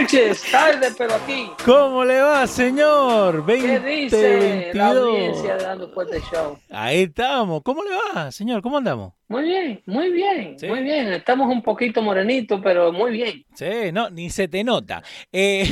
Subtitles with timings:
[0.00, 1.50] Tarde pero aquí.
[1.64, 3.46] ¿Cómo le va, señor?
[3.46, 5.08] ¿Qué dice la 2022.
[5.08, 6.58] audiencia de Dando Fuerte Show?
[6.70, 7.62] Ahí estamos.
[7.62, 8.60] ¿Cómo le va, señor?
[8.60, 9.14] ¿Cómo andamos?
[9.28, 10.66] Muy bien, muy bien, Sí.
[10.66, 11.12] muy bien.
[11.14, 13.44] Estamos un poquito morenitos, pero muy bien.
[13.54, 15.02] Sí, no, ni se te nota.
[15.32, 15.64] Eh,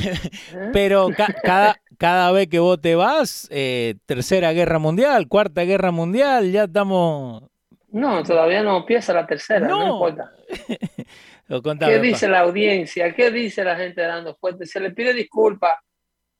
[0.72, 5.90] pero ca- cada, cada vez que vos te vas, eh, tercera guerra mundial, cuarta guerra
[5.90, 7.42] mundial, ya estamos...
[7.90, 9.92] No, todavía no empieza la tercera, no, No.
[9.94, 10.30] importa.
[11.46, 12.06] Lo contaba, ¿Qué papá.
[12.06, 13.14] dice la audiencia?
[13.14, 14.66] ¿Qué dice la gente de Dando Fuerte?
[14.66, 15.78] Se le pide disculpas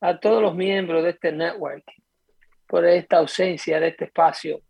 [0.01, 1.85] a todos los miembros de este network
[2.67, 4.61] por esta ausencia de este espacio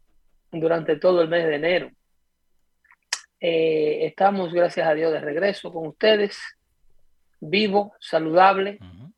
[0.50, 1.90] durante todo el mes de enero.
[3.40, 6.38] Eh, estamos, gracias a Dios, de regreso con ustedes,
[7.40, 9.12] vivo, saludable, Ujú.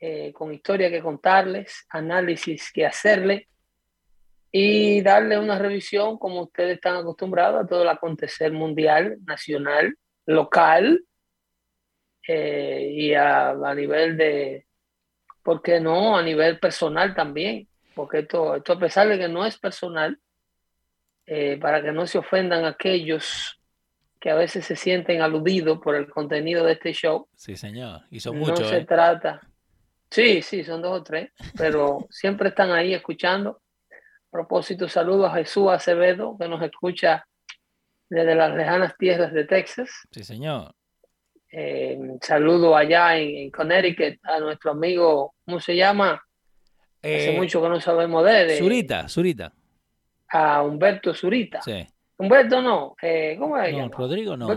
[0.00, 3.48] eh, con historia que contarles, análisis que hacerle
[4.50, 9.96] y darle una revisión como ustedes están acostumbrados a todo el acontecer mundial, nacional,
[10.26, 11.04] local
[12.26, 14.66] eh, y a, a nivel de,
[15.42, 16.16] ¿por qué no?
[16.16, 20.18] A nivel personal también, porque esto, esto a pesar de que no es personal,
[21.26, 23.58] eh, para que no se ofendan aquellos
[24.20, 28.02] que a veces se sienten aludidos por el contenido de este show, Sí, señor.
[28.10, 28.84] Y son no muchos, se ¿eh?
[28.84, 29.40] trata.
[30.10, 33.60] Sí, sí, son dos o tres, pero siempre están ahí escuchando.
[33.90, 37.26] A propósito, saludo a Jesús Acevedo, que nos escucha
[38.12, 39.88] desde las lejanas tierras de Texas.
[40.10, 40.74] Sí, señor.
[41.50, 46.22] Eh, saludo allá en, en Connecticut a nuestro amigo, ¿cómo se llama?
[47.02, 48.50] Hace Eh, mucho que no sabemos de él.
[48.50, 49.52] eh, Zurita, Zurita.
[50.28, 51.60] A Humberto Zurita.
[51.62, 51.86] Sí.
[52.18, 52.94] Humberto no,
[53.38, 53.88] ¿cómo se No?
[53.88, 54.48] Rodrigo no.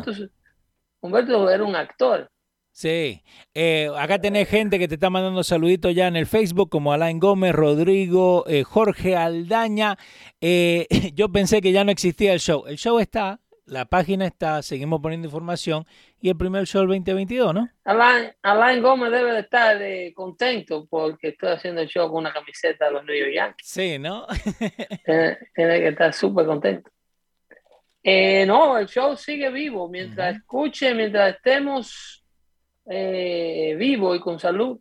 [1.02, 2.30] Humberto, era un actor.
[2.72, 6.92] Sí, eh, acá tenés gente que te está mandando saluditos ya en el Facebook, como
[6.92, 9.98] Alain Gómez, Rodrigo, eh, Jorge Aldaña.
[10.42, 12.66] Eh, yo pensé que ya no existía el show.
[12.68, 15.86] El show está, la página está, seguimos poniendo información
[16.22, 17.70] y el primer show del 2022, ¿no?
[17.84, 22.32] Alain, Alain Gómez debe de estar eh, contento porque estoy haciendo el show con una
[22.34, 23.68] camiseta de los New York Yankees.
[23.68, 24.28] Sí, ¿no?
[25.06, 26.92] Tiene, tiene que estar súper contento.
[28.04, 29.90] Eh, no, el show sigue vivo.
[29.90, 30.38] Mientras Ujú.
[30.40, 32.24] escuche, mientras estemos
[32.88, 34.80] eh, vivos y con salud,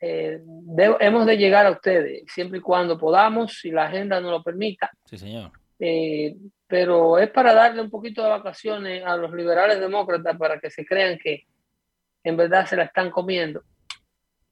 [0.00, 4.32] eh, de- hemos de llegar a ustedes, siempre y cuando podamos, si la agenda nos
[4.32, 4.90] lo permita.
[5.04, 5.52] Sí, señor.
[6.72, 10.86] Pero es para darle un poquito de vacaciones a los liberales demócratas para que se
[10.86, 11.44] crean que
[12.24, 13.62] en verdad se la están comiendo,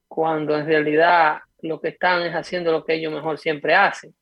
[0.07, 4.13] cuando en realidad lo que están es haciendo lo que ellos mejor siempre hacen,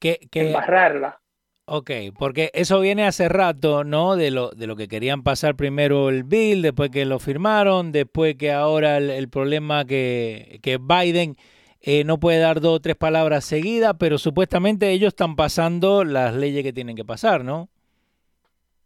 [0.00, 1.20] que, embarrarla.
[1.66, 4.16] ok, porque eso viene hace rato, ¿no?
[4.16, 8.36] De lo, de lo que querían pasar primero el bill, después que lo firmaron, después
[8.36, 11.36] que ahora el, el problema que, que Biden
[11.82, 16.34] eh, no puede dar dos o tres palabras seguidas, pero supuestamente ellos están pasando las
[16.34, 17.68] leyes que tienen que pasar, ¿no?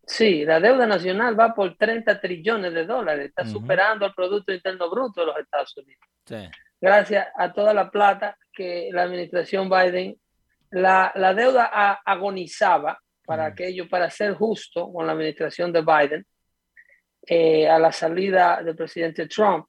[0.07, 4.89] Sí, la deuda nacional va por 30 trillones de dólares, está superando el Producto Interno
[4.89, 6.01] Bruto de los Estados Unidos.
[6.27, 6.49] Sí.
[6.81, 10.17] gracias a toda la plata que la administración Biden,
[10.71, 13.53] la, la deuda a- agonizaba para Mm.
[13.53, 16.27] aquello, para ser justo con la administración de Biden,
[17.27, 19.67] eh, a la salida del presidente Trump,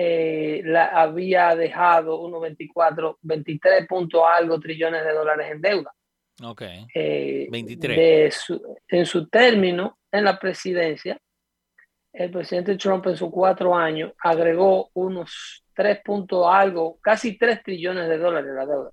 [0.00, 5.92] eh, la, había dejado unos 24, 23 punto algo trillones de dólares en deuda.
[6.44, 6.62] Ok.
[6.94, 7.96] Eh, 23.
[7.98, 11.18] de su- en su término en la presidencia,
[12.12, 18.08] el presidente Trump en sus cuatro años agregó unos 3 punto algo, casi 3 trillones
[18.08, 18.90] de dólares la deuda.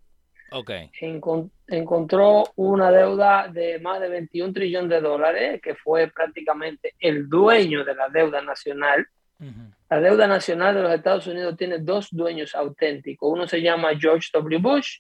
[0.54, 0.72] Ok.
[1.02, 7.30] Encon- encontró una deuda de más de 21 trillones de dólares, que fue prácticamente el
[7.30, 9.06] dueño de la deuda nacional.
[9.40, 9.75] Ujú.
[9.90, 13.32] La deuda nacional de los Estados Unidos tiene dos dueños auténticos.
[13.32, 14.60] Uno se llama George W.
[14.60, 15.00] Bush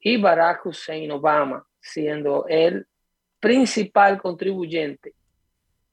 [0.00, 2.86] y Barack Hussein Obama siendo el
[3.40, 5.14] principal contribuyente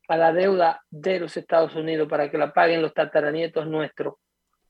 [0.07, 4.15] a la deuda de los Estados Unidos para que la paguen los tataranietos nuestros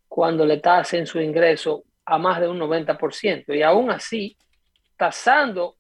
[0.08, 3.56] cuando le tasen su ingreso a más de un 90%.
[3.56, 4.38] Y aún así,
[4.98, 5.78] tasando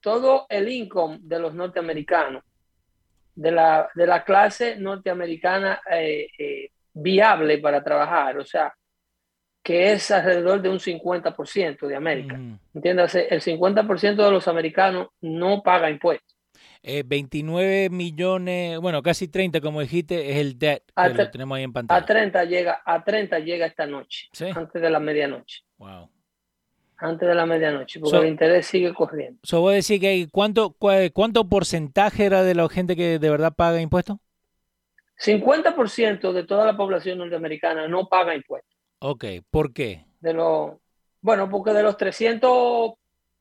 [0.00, 2.44] todo el income de los norteamericanos,
[3.34, 8.74] de la, de la clase norteamericana eh, eh, viable para trabajar, o sea,
[9.62, 12.36] que es alrededor de un 50% de América.
[12.36, 12.58] Mm.
[12.74, 16.36] Entiéndase, el 50% de los americanos no paga impuestos.
[16.82, 21.64] 29 eh, millones, bueno, casi 30, como dijiste, es el debt que lo tenemos ahí
[21.64, 22.00] en pantalla.
[22.00, 25.62] A 30 llega, a 30 llega esta noche, antes de la medianoche.
[25.76, 26.10] Wow.
[26.96, 29.40] Antes de la medianoche, porque el interés sigue corriendo.
[29.42, 30.76] ¿So vos decís que cuánto,
[31.12, 34.18] cuánto porcentaje era de la gente que de verdad paga impuestos?
[35.20, 38.76] 50% de toda la población norteamericana no paga impuestos.
[39.00, 40.06] Ok, ¿por qué?
[40.18, 40.72] De los,
[41.20, 42.92] bueno, porque de los 300,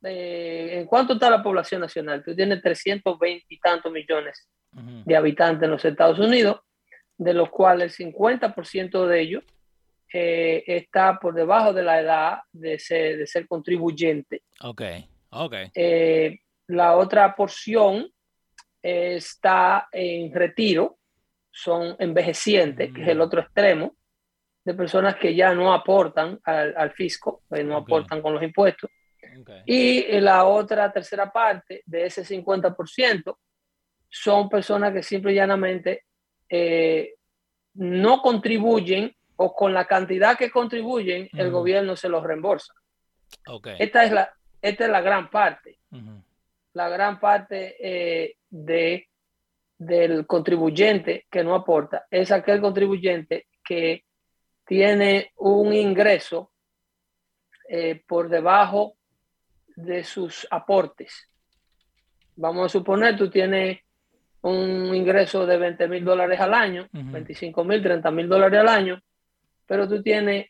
[0.03, 2.23] eh, ¿en cuánto está la población nacional?
[2.23, 6.61] Tú tienes 320 y tantos millones de habitantes en los Estados Unidos,
[7.17, 9.43] de los cuales el 50% de ellos
[10.13, 14.43] eh, está por debajo de la edad de ser, de ser contribuyente.
[14.61, 14.81] Ok,
[15.31, 15.55] ok.
[15.73, 18.11] Eh, la otra porción
[18.81, 20.98] está en retiro,
[21.61, 23.21] son envejecientes, que es el mm.
[23.21, 23.95] otro extremo,
[24.63, 28.89] de personas que ya no aportan al, fisco, pues no aportan con los impuestos.
[29.65, 33.37] Y la otra tercera parte de ese 50%
[34.09, 36.03] son personas que simple y llanamente
[36.49, 37.15] eh,
[37.75, 42.73] no contribuyen o con la cantidad que contribuyen, el gobierno se los reembolsa.
[43.77, 45.79] Esta, es la, esta es la gran parte.
[46.73, 49.08] La gran parte eh, de,
[49.79, 54.03] del contribuyente que no aporta es aquel contribuyente que
[54.65, 56.51] tiene un ingreso
[57.67, 58.97] eh, por debajo
[59.75, 61.25] de sus aportes.
[62.35, 63.79] Vamos a suponer, tú tienes
[64.41, 69.01] un ingreso de 20 mil dólares al año, 25 mil, 30 mil dólares al año,
[69.65, 70.47] pero tú tienes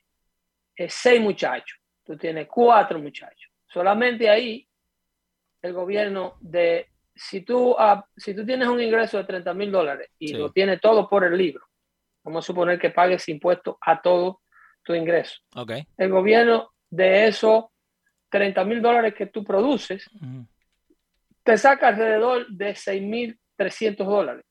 [0.76, 3.52] eh, seis muchachos, tú tienes cuatro muchachos.
[3.68, 4.68] Solamente ahí
[5.62, 6.88] el gobierno de,
[7.20, 10.80] si tú, ah, si tú tienes un ingreso de 30 mil dólares y lo tienes
[10.80, 11.70] todo por el libro,
[12.24, 14.42] Vamos a suponer que pagues impuestos a todo
[14.84, 15.40] tu ingreso.
[15.56, 15.88] Okay.
[15.98, 17.66] El gobierno de esos
[18.30, 20.08] 30 mil dólares que tú produces,
[21.44, 24.46] te saca alrededor de 6.300 dólares.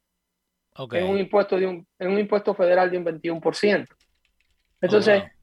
[0.74, 1.02] Okay.
[1.02, 3.86] En, un impuesto de un, en un impuesto federal de un 21%.
[4.80, 5.37] Entonces, oh,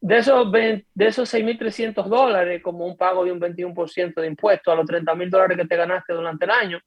[0.00, 4.76] de esos, de esos 6.300 dólares, como un pago de un 21% de impuesto a
[4.76, 6.80] los 30 mil dólares que te ganaste durante el año,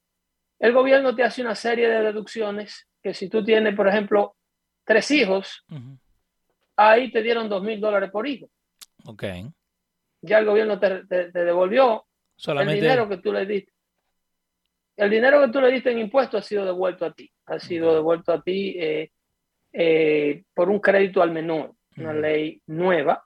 [0.59, 4.35] el gobierno te hace una serie de deducciones que si tú tienes, por ejemplo,
[4.85, 5.65] tres hijos,
[6.75, 8.47] ahí te dieron dos mil dólares por hijo.
[9.05, 9.23] Ok.
[10.21, 12.77] Ya el gobierno te, devolvió Solamente...
[12.77, 13.73] el dinero que tú le diste.
[14.95, 17.31] El dinero que tú le diste en impuestos ha sido devuelto a ti.
[17.47, 19.11] Ha sido devuelto a ti eh,
[19.73, 23.23] eh, por un crédito al menor, una ley nueva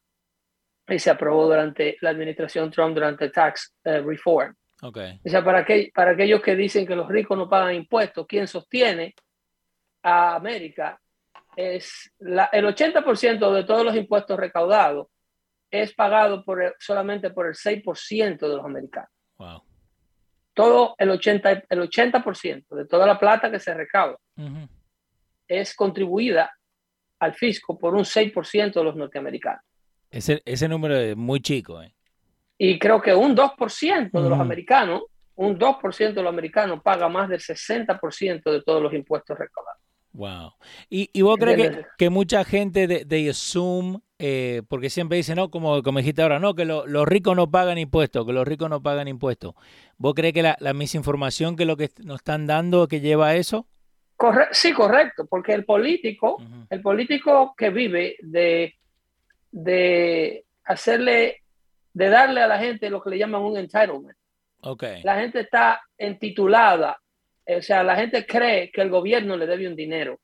[0.88, 4.56] y se aprobó durante la administración Trump durante el tax eh, reform.
[4.82, 5.20] Okay.
[5.26, 8.48] O sea, para, que, para aquellos que dicen que los ricos no pagan impuestos, ¿quién
[8.48, 9.16] sostiene
[10.04, 11.00] a América
[11.56, 15.08] es el 80% de todos los impuestos recaudados
[15.72, 19.10] es pagado por solamente por el 6% de los americanos.
[20.54, 22.24] Todo el 80%, el 80
[22.72, 24.18] de toda la plata que se recauda
[25.48, 26.52] es contribuida
[27.20, 29.62] al fisco por un 6% de los norteamericanos.
[30.10, 31.82] Ese, ese número es muy chico.
[31.82, 31.94] ¿eh?
[32.58, 35.04] Y creo que un 2% de los americanos,
[35.36, 39.82] un 2% de los americanos paga más del 60% de todos los impuestos recaudados.
[40.14, 40.54] Wow.
[40.90, 45.36] ¿Y, y vos crees que, que, mucha gente de, de Zoom, eh, porque siempre dicen,
[45.36, 48.70] no, como, como dijiste ahora, no, que los ricos no pagan impuestos, que los ricos
[48.70, 49.56] no pagan impuestos.
[49.98, 53.36] ¿Vos crees que la, la misinformación que lo que nos están dando que lleva a
[53.36, 53.68] eso?
[54.52, 56.38] Sí, correcto, porque el político,
[56.70, 58.76] el político que vive de,
[59.52, 61.42] de hacerle,
[61.94, 64.18] de darle a la gente lo que le llaman un entitlement.
[64.62, 65.04] Okay.
[65.04, 67.00] La gente está entitulada
[67.48, 70.20] o sea, la gente cree que el gobierno le debe un dinero.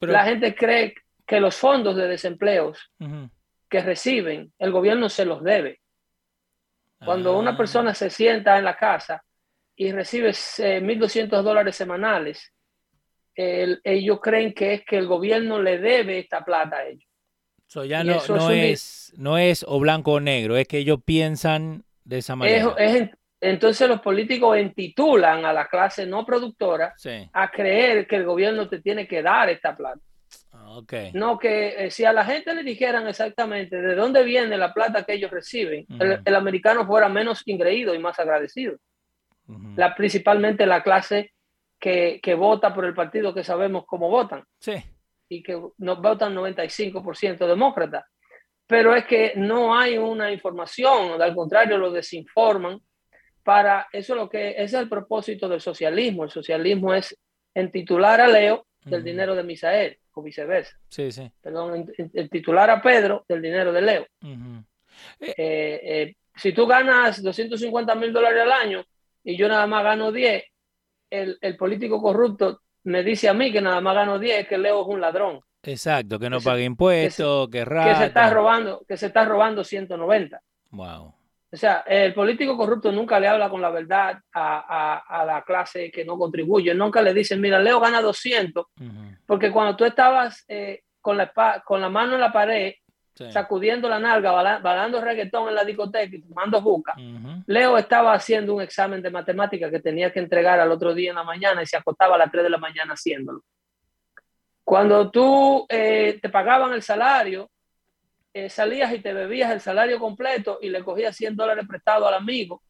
[0.00, 0.94] la gente cree
[1.26, 2.90] que los fondos de desempleos
[3.68, 5.80] que reciben, el gobierno se los debe.
[7.04, 7.56] Cuando una ah.
[7.56, 9.22] persona se sienta en la casa
[9.76, 12.53] y recibe 1.200 dólares semanales,
[13.36, 17.08] ellos creen que es que el gobierno le debe esta plata a ellos.
[17.86, 22.18] ya no, no es, no es o blanco o negro, es que ellos piensan de
[22.18, 22.74] esa manera.
[22.78, 23.10] Es,
[23.40, 26.94] entonces los políticos entitulan a la clase no productora
[27.32, 30.00] a creer que el gobierno te tiene que dar esta plata.
[30.52, 31.12] Ah, okay.
[31.12, 35.04] No que eh, si a la gente le dijeran exactamente de dónde viene la plata
[35.04, 35.84] que ellos reciben,
[36.24, 38.78] el, americano fuera menos ingreído y más agradecido.
[39.76, 41.33] la, principalmente la clase
[41.84, 44.42] que, que, vota por el partido que sabemos cómo votan.
[44.58, 44.72] Sí.
[45.28, 48.06] Y que no, votan 95% demócrata.
[48.66, 52.80] Pero es que no hay una información, al contrario, lo desinforman
[53.42, 56.24] para eso lo que es el propósito del socialismo.
[56.24, 57.14] El socialismo es
[57.52, 60.78] entitular a Leo del dinero de Misael o viceversa.
[60.88, 61.30] Sí, sí.
[61.42, 64.06] Perdón, el titular a Pedro del dinero de Leo.
[65.20, 68.84] Eh, eh, si tú ganas 250 mil dólares al año
[69.22, 70.42] y yo nada más gano 10,
[71.22, 74.82] el, el, político corrupto me dice a mí que nada más gano 10, que Leo
[74.82, 75.40] es un ladrón.
[75.62, 79.64] Exacto, que no pague impuestos, que, que, que se está robando, que se está robando
[79.64, 80.40] 190.
[80.70, 81.14] Wow.
[81.54, 86.04] O sea, el político corrupto nunca le habla con la verdad a, la clase que
[86.04, 86.74] no contribuye.
[86.74, 88.66] Nunca le dicen, mira, Leo gana 200,
[89.24, 91.32] porque cuando tú estabas eh, con, la,
[91.64, 92.74] con la mano en la pared,
[93.14, 96.94] sacudiendo la nalga, balando reggaetón en la discoteca y tomando buca,
[97.46, 101.16] Leo estaba haciendo un examen de matemática que tenía que entregar al otro día en
[101.16, 103.42] la mañana y se acostaba a las 3 de la mañana haciéndolo.
[104.64, 107.50] Cuando tú eh, te pagaban el salario,
[108.32, 112.14] eh, salías y te bebías el salario completo y le cogías 100 dólares prestado al
[112.14, 112.62] amigo.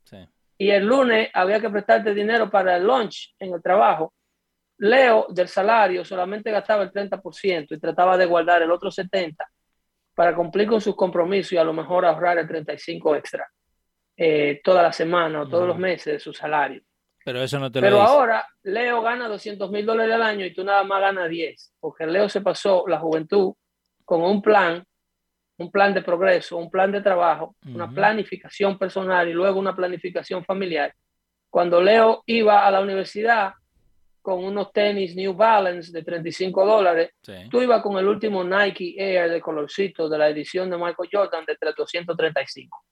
[0.58, 4.12] Y el lunes había que prestarte dinero para el lunch en el trabajo.
[4.78, 9.36] Leo del salario solamente gastaba el 30% y trataba de guardar el otro 70%
[10.14, 13.48] para cumplir con sus compromisos y a lo mejor ahorrar el 35% extra
[14.16, 16.82] eh, toda la semana o todos los meses de su salario.
[17.24, 20.52] Pero eso no te Pero lo ahora Leo gana 200 mil dólares al año y
[20.52, 23.54] tú nada más ganas 10, porque Leo se pasó la juventud
[24.04, 24.84] con un plan
[25.56, 30.44] un plan de progreso, un plan de trabajo, una planificación personal y luego una planificación
[30.44, 30.92] familiar.
[31.48, 33.54] Cuando Leo iba a la universidad
[34.24, 37.10] con unos tenis New Balance de 35 dólares,
[37.50, 41.44] tú ibas con el último Nike Air de colorcito de la edición de Michael Jordan
[41.46, 42.84] de 235.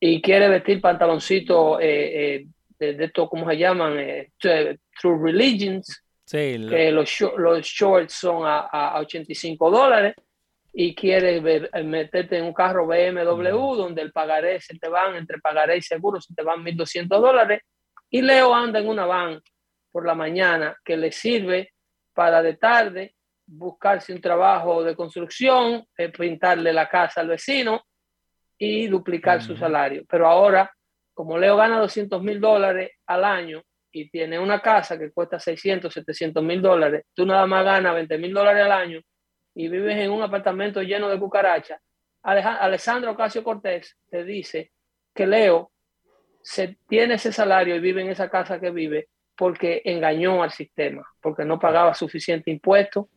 [0.00, 2.46] Y quiere vestir pantaloncito eh, eh,
[2.78, 3.98] de, esto, ¿cómo se llaman?
[3.98, 6.04] Eh, True Religions.
[6.26, 10.14] Sí, que los, los shorts son a, a 85 dólares
[10.74, 11.42] y quieres
[11.72, 15.82] eh, meterte en un carro BMW donde el pagaré se te van, entre pagaré y
[15.82, 17.62] seguro se te van 1.200 dólares
[18.10, 19.40] y Leo anda en una van
[19.90, 21.72] por la mañana que le sirve
[22.12, 23.14] para de tarde
[23.46, 27.82] buscarse un trabajo de construcción, eh, pintarle la casa al vecino
[28.58, 30.04] y duplicar su salario.
[30.08, 30.70] Pero ahora,
[31.14, 35.92] como Leo gana 200 mil dólares al año y tiene una casa que cuesta 600,
[35.92, 39.00] 700 mil dólares, tú nada más ganas 20 mil dólares al año
[39.54, 41.80] y vives en un apartamento lleno de cucarachas,
[42.22, 44.72] Alessandro Ocasio Cortés te dice
[45.14, 45.72] que Leo
[46.42, 51.06] se tiene ese salario y vive en esa casa que vive porque engañó al sistema,
[51.22, 53.08] porque no pagaba suficiente impuesto,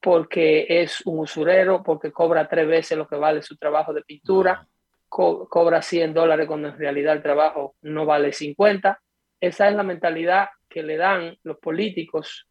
[0.00, 4.66] porque es un usurero, porque cobra tres veces lo que vale su trabajo de pintura,
[5.08, 9.00] cobra 100 dólares cuando en realidad el trabajo no vale 50.
[9.40, 12.48] Esa es la mentalidad que le dan los políticos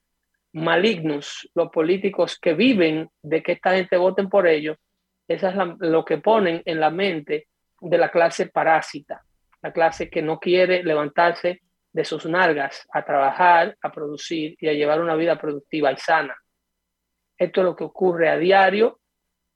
[0.53, 4.77] malignos, los políticos que viven de que esta gente voten por ellos,
[5.27, 7.49] eso es lo que ponen en la mente
[7.81, 9.21] de la clase parásita,
[9.61, 11.61] la clase que no quiere levantarse
[11.97, 16.37] de sus nalgas a trabajar, a producir y a llevar una vida productiva y sana.
[17.35, 18.99] Esto es lo que ocurre a diario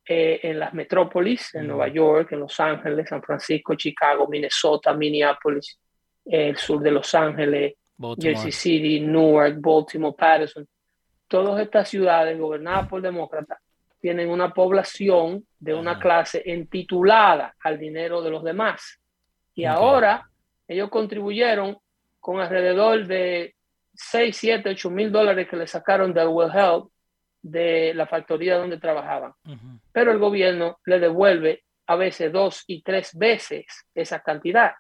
[0.04, 5.80] eh, en las metrópolis, en Nueva York, en Los Ángeles, San Francisco, Chicago, Minnesota, Minneapolis,
[6.26, 7.76] el sur de Los Ángeles,
[8.20, 10.68] Jersey City, Newark, Baltimore, Patterson.
[11.28, 13.60] Todas estas ciudades gobernadas por demócratas
[14.00, 19.00] tienen una población de una clase entitulada al dinero de los demás.
[19.54, 20.28] Y ahora
[20.68, 21.78] ellos contribuyeron
[22.22, 23.56] con alrededor de
[23.94, 26.90] 6, 7, 8 mil dólares que le sacaron del Well Health
[27.42, 29.34] de la factoría donde trabajaban.
[29.92, 34.72] Pero el gobierno le devuelve a veces dos y tres veces esa cantidad.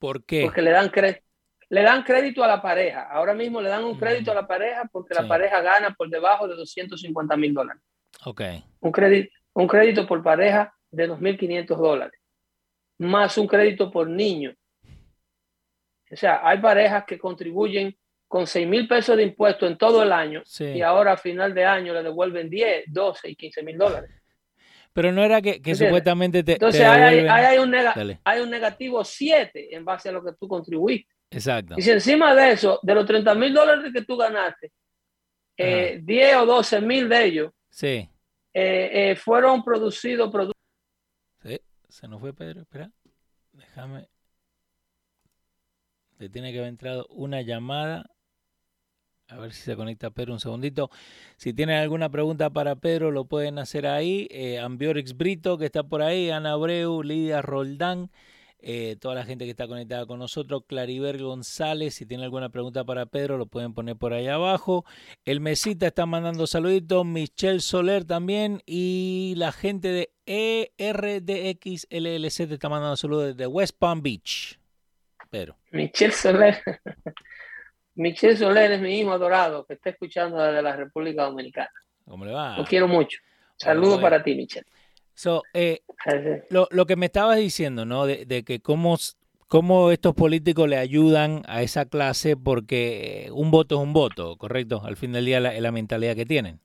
[0.00, 0.42] ¿Por qué?
[0.42, 1.24] Porque le dan crédito
[1.72, 3.08] le dan crédito a la pareja.
[3.10, 6.46] Ahora mismo le dan un crédito a la pareja porque la pareja gana por debajo
[6.46, 7.82] de 250 mil dólares.
[8.26, 8.42] Ok.
[8.80, 12.20] Un crédito, un crédito por pareja de 2.500 dólares,
[12.98, 14.54] más un crédito por niño.
[16.12, 17.96] O sea, hay parejas que contribuyen
[18.28, 21.64] con 6 mil pesos de impuestos en todo el año y ahora a final de
[21.64, 24.10] año le devuelven 10, 12 y 15 mil dólares.
[24.92, 26.52] Pero no era que, supuestamente te.
[26.52, 27.74] Entonces hay, hay, un
[28.24, 31.10] hay un negativo 7 en base a lo que tú contribuiste.
[31.30, 31.74] Exacto.
[31.78, 34.70] Y si encima de eso, de los 30 mil dólares que tú ganaste,
[35.56, 38.08] 10 eh, o 12 mil de ellos sí.
[38.54, 40.30] Eh, eh, fueron producidos.
[41.42, 42.62] sí, se nos fue Pedro.
[42.62, 42.90] Espera,
[43.52, 44.08] déjame.
[46.28, 48.06] Tiene que haber entrado una llamada.
[49.28, 50.90] A ver si se conecta Pedro un segundito.
[51.36, 54.28] Si tienen alguna pregunta para Pedro, lo pueden hacer ahí.
[54.30, 58.10] Eh, Ambiorix Brito, que está por ahí, Ana Abreu, Lidia Roldán,
[58.64, 62.84] eh, toda la gente que está conectada con nosotros, Clariver González, si tienen alguna pregunta
[62.84, 64.84] para Pedro, lo pueden poner por ahí abajo.
[65.24, 72.54] El Mesita está mandando saluditos, Michelle Soler también, y la gente de ERDX LLC te
[72.54, 74.61] está mandando saludos desde West Palm Beach.
[75.70, 76.62] Michelle Soler.
[77.94, 81.70] Michelle Soler es mi hijo adorado que está escuchando desde la República Dominicana.
[82.06, 82.56] ¿Cómo le va?
[82.56, 83.18] Lo quiero mucho.
[83.56, 84.66] Saludos para ti, Michelle.
[85.14, 85.82] So, eh,
[86.50, 88.06] lo, lo, que me estabas diciendo, ¿no?
[88.06, 88.96] De, de, que cómo,
[89.46, 94.82] cómo estos políticos le ayudan a esa clase porque un voto es un voto, ¿correcto?
[94.84, 96.60] Al fin del día la, la mentalidad que tienen.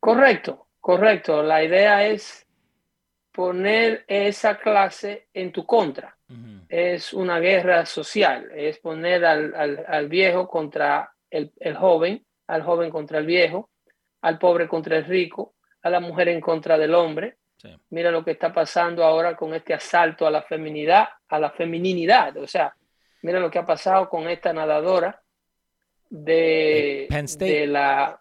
[0.00, 1.42] Correcto, correcto.
[1.42, 2.46] La idea es
[3.32, 6.16] poner esa clase en tu contra.
[6.28, 6.64] Uh -huh.
[6.68, 12.62] Es una guerra social, es poner al, al, al viejo contra el, el, joven, al
[12.62, 13.70] joven contra el viejo,
[14.22, 17.36] al pobre contra el rico, a la mujer en contra del hombre.
[17.56, 17.68] Sí.
[17.90, 22.36] Mira lo que está pasando ahora con este asalto a la feminidad, a la femininidad.
[22.36, 22.74] O sea,
[23.22, 25.20] mira lo que ha pasado con esta nadadora
[26.08, 27.06] de,
[27.38, 28.20] de la,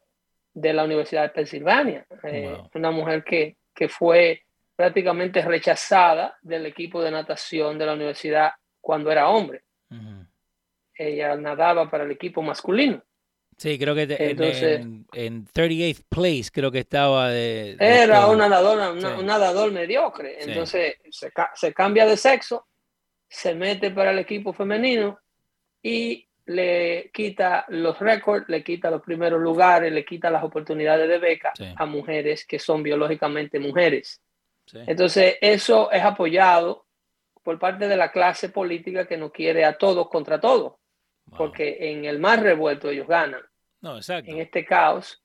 [0.53, 2.05] de la Universidad de Pensilvania.
[2.09, 2.31] Wow.
[2.31, 4.43] Eh, una mujer que, que fue
[4.79, 9.63] prácticamente rechazada del equipo de natación de la universidad cuando era hombre.
[9.89, 10.27] Uh -huh.
[10.93, 13.03] Ella nadaba para el equipo masculino.
[13.57, 17.75] Sí, creo que te, Entonces, en, en, 38th place creo que estaba de...
[17.77, 19.19] de era un nadador, una, sí.
[19.19, 20.41] un nadador mediocre.
[20.41, 21.11] Entonces sí.
[21.11, 22.65] se, se, cambia de sexo,
[23.27, 25.19] se mete para el equipo femenino
[25.83, 31.17] y le quita los récords, le quita los primeros lugares, le quita las oportunidades de
[31.17, 31.65] beca sí.
[31.75, 34.21] a mujeres que son biológicamente mujeres.
[34.73, 36.85] Entonces, eso es apoyado
[37.43, 40.75] por parte de la clase política que no quiere a todos contra todos,
[41.25, 41.37] wow.
[41.37, 43.41] porque en el más revuelto ellos ganan.
[43.81, 44.29] No, exacto.
[44.29, 45.23] En este caos,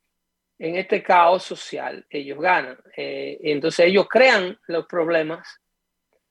[0.58, 2.78] en este caos social, ellos ganan.
[2.96, 5.60] Eh, entonces, ellos crean los problemas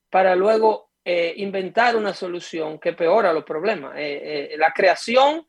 [0.09, 3.93] para luego eh, inventar una solución que peora los problemas.
[3.97, 5.45] Eh, la creación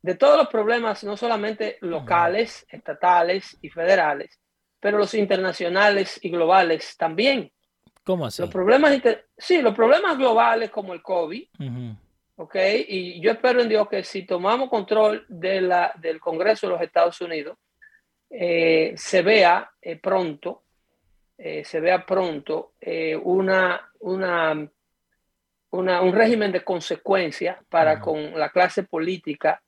[0.00, 4.40] de todos los problemas, no solamente locales, estatales y federales,
[4.86, 7.50] pero los internacionales y globales también.
[8.04, 8.40] ¿Cómo así?
[8.40, 9.02] Los problemas,
[9.36, 11.96] sí, los problemas globales como el COVID, uh -huh.
[12.36, 12.54] ¿ok?
[12.86, 16.82] Y yo espero en Dios que si tomamos control de la, del Congreso de los
[16.82, 17.58] Estados Unidos,
[18.30, 20.62] eh, se vea eh, pronto,
[21.36, 24.70] eh, se vea pronto eh, una, una,
[25.70, 28.00] una, un régimen de consecuencia para uh -huh.
[28.04, 29.60] con la clase política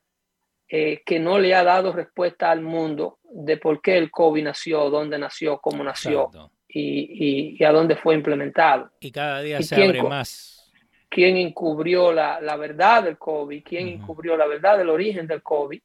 [0.68, 4.90] eh, que no le ha dado respuesta al mundo de por qué el COVID nació,
[4.90, 6.30] dónde nació, cómo nació
[6.68, 8.90] y, y, y, a dónde fue implementado.
[9.00, 10.70] Y cada día y se quién, abre más.
[11.08, 13.62] ¿Quién encubrió la, la verdad del COVID?
[13.64, 13.94] ¿Quién uh -huh.
[13.94, 15.80] encubrió la verdad del origen del COVID?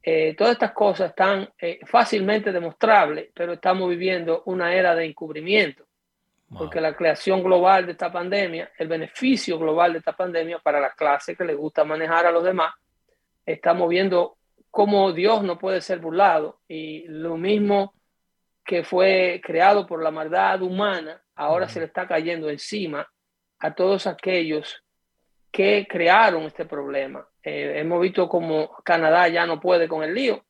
[0.00, 5.86] Eh, todas estas cosas están eh, fácilmente demostrables, pero estamos viviendo una era de encubrimiento.
[6.48, 6.58] Wow.
[6.58, 10.90] Porque la creación global de esta pandemia, el beneficio global de esta pandemia para la
[10.90, 12.74] clase que le gusta manejar a los demás,
[13.46, 14.36] estamos viendo
[14.70, 17.94] cómo Dios no puede ser burlado y lo mismo
[18.64, 21.72] que fue creado por la maldad humana, ahora uh -huh.
[21.72, 23.06] se le está cayendo encima
[23.58, 24.82] a todos aquellos
[25.50, 27.26] que crearon este problema.
[27.42, 30.44] Eh, hemos visto como Canadá ya no puede con el lío.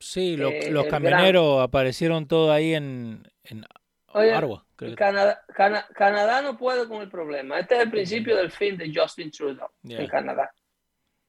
[0.00, 1.64] Sí, lo, eh, los camioneros gran...
[1.64, 3.64] aparecieron todos ahí en, en
[4.08, 4.66] Oye, Arwa.
[4.96, 7.60] Canadá, Cana, Canadá, no puede con el problema.
[7.60, 8.42] Este es el principio uh -huh.
[8.42, 10.00] del fin de Justin Trudeau yeah.
[10.00, 10.52] en Canadá.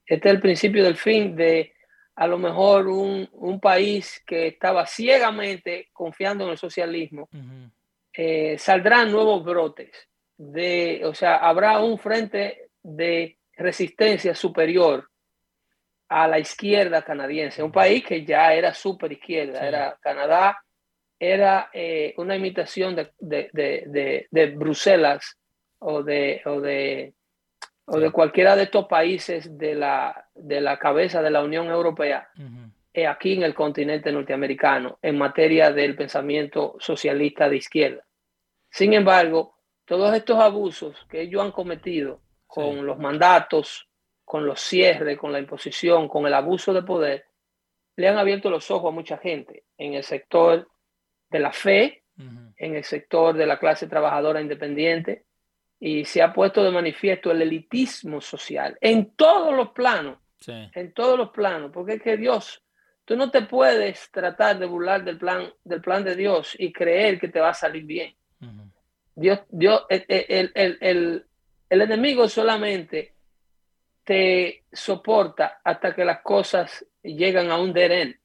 [0.05, 1.73] Este es el principio del fin de
[2.15, 7.27] a lo mejor un, un país que estaba ciegamente confiando en el socialismo.
[7.33, 7.71] Uh -huh.
[8.13, 9.91] eh, saldrán nuevos brotes.
[10.37, 15.09] De, o sea, habrá un frente de resistencia superior
[16.09, 19.65] a la izquierda canadiense, un país que ya era super izquierda, sí.
[19.65, 20.63] era Canadá,
[21.19, 25.37] era eh, una imitación de, de, de, de, Bruselas
[25.79, 27.13] o de, o de
[27.85, 32.29] o de cualquiera de estos países de la, de la cabeza de la Unión Europea,
[32.37, 33.07] uh -huh.
[33.07, 38.03] aquí en el continente norteamericano, en materia del pensamiento socialista de izquierda.
[38.69, 42.81] Sin embargo, todos estos abusos que ellos han cometido con sí.
[42.81, 43.87] los mandatos,
[44.23, 47.25] con los cierres, con la imposición, con el abuso de poder,
[47.95, 50.67] le han abierto los ojos a mucha gente en el sector
[51.29, 52.53] de la fe, uh -huh.
[52.57, 55.25] en el sector de la clase trabajadora independiente,
[55.79, 60.53] y se ha puesto de manifiesto el elitismo social en todos los planos, sí.
[60.73, 62.63] en todos los planos, porque es que Dios,
[63.03, 67.19] tú no te puedes tratar de burlar del plan, del plan de Dios y creer
[67.19, 68.15] que te va a salir bien.
[68.41, 68.71] Uh -huh.
[69.15, 71.25] Dios, Dios, el, el, el, el,
[71.69, 73.13] el enemigo solamente
[74.03, 78.19] te soporta hasta que las cosas llegan a un deren.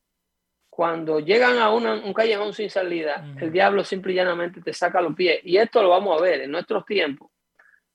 [0.69, 5.15] Cuando llegan a un callejón sin salida, el diablo simple y llanamente te saca los
[5.15, 5.41] pies.
[5.45, 7.31] Y esto lo vamos a ver en nuestros tiempos.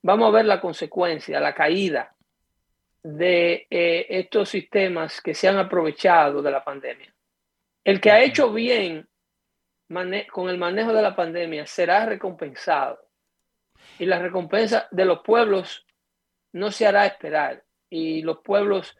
[0.05, 2.15] Vamos a ver la consecuencia, la caída
[3.01, 7.11] de eh, estos sistemas que se han aprovechado de la pandemia.
[7.83, 9.07] El que ha hecho bien
[10.31, 12.99] con el manejo de la pandemia será recompensado.
[13.97, 15.87] Y la recompensa de los pueblos
[16.53, 17.63] no se hará esperar.
[17.89, 18.95] Y los pueblos,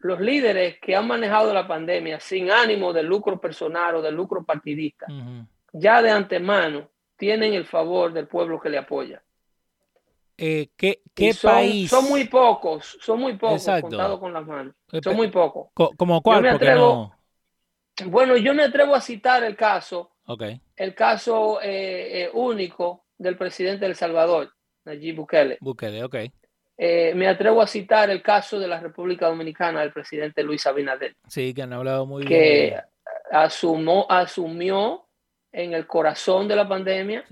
[0.00, 4.44] los líderes que han manejado la pandemia sin ánimo de lucro personal o de lucro
[4.44, 5.06] partidista,
[5.72, 9.22] ya de antemano tienen el favor del pueblo que le apoya.
[10.36, 11.90] Eh, ¿Qué, qué son, país?
[11.90, 14.74] Son muy pocos, son muy pocos contados con las manos.
[14.92, 15.68] Eh, son muy pocos.
[15.96, 17.12] ¿Como cuál?
[18.06, 20.60] Bueno, yo me atrevo a citar el caso, okay.
[20.74, 24.52] el caso eh, único del presidente de El Salvador,
[24.84, 25.58] Nayib Bukele.
[25.60, 26.16] Bukele, ok.
[27.14, 31.14] me atrevo a citar el caso de la República Dominicana del presidente Luis Abinader.
[31.28, 32.28] Sí, que han hablado muy bien.
[32.28, 32.80] Que
[33.30, 35.03] asumió
[35.54, 37.24] en el corazón de la pandemia,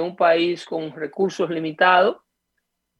[0.00, 2.18] un país con recursos limitados,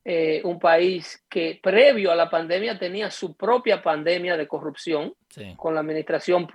[0.03, 5.15] eh, un país que previo a la pandemia tenía su propia pandemia de corrupción
[5.57, 6.49] con la administración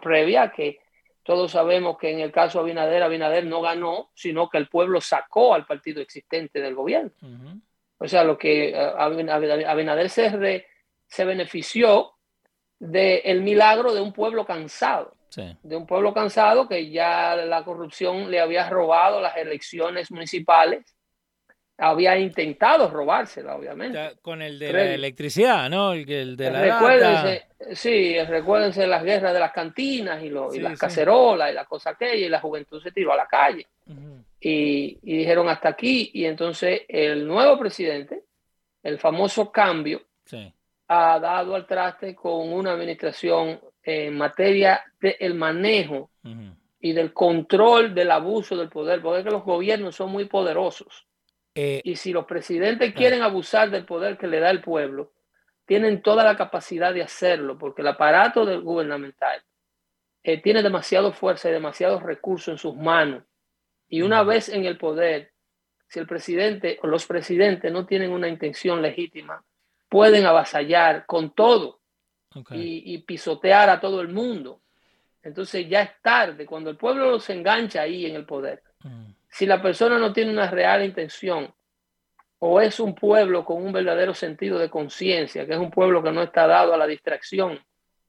[0.00, 0.78] previa, que
[1.24, 5.00] todos sabemos que en el caso de Abinader, Abinader no ganó, sino que el pueblo
[5.00, 7.10] sacó al partido existente del gobierno.
[7.98, 10.66] O sea, lo que eh, Abinader se,
[11.06, 12.12] se benefició
[12.78, 15.16] del milagro de un pueblo cansado.
[15.36, 20.84] De un pueblo cansado que ya la corrupción le había robado las elecciones municipales.
[21.78, 24.16] Había intentado robársela, obviamente.
[24.20, 25.94] con el de la electricidad, ¿no?
[25.94, 31.54] El, de la recuérdense, Sí, recuérdense las guerras de las cantinas y, las cacerolas y
[31.54, 33.66] la cosa aquella, y la juventud se tiró a la calle.
[34.40, 38.24] y, dijeron hasta aquí, y entonces el nuevo presidente,
[38.82, 40.02] el famoso cambio,
[40.88, 46.10] ha dado al traste con una administración en materia del manejo
[46.80, 51.06] y del control del abuso del poder, porque los gobiernos son muy poderosos.
[51.54, 55.12] Eh, y si los presidentes quieren abusar del poder que le da el pueblo,
[55.66, 59.42] tienen toda la capacidad de hacerlo, porque el aparato del gubernamental
[60.22, 63.24] eh, tiene demasiada fuerza y demasiados recursos en sus manos.
[63.88, 65.32] Y una vez en el poder,
[65.88, 69.44] si el presidente o los presidentes no tienen una intención legítima,
[69.88, 71.79] pueden avasallar con todo
[72.50, 74.60] y, pisotear a todo el mundo.
[75.22, 78.62] Entonces ya es tarde, cuando el pueblo los engancha ahí en el poder.
[78.82, 81.52] Mm si la persona no tiene una real intención
[82.38, 86.10] o es un pueblo con un verdadero sentido de conciencia, que es un pueblo que
[86.10, 87.60] no está dado a la distracción,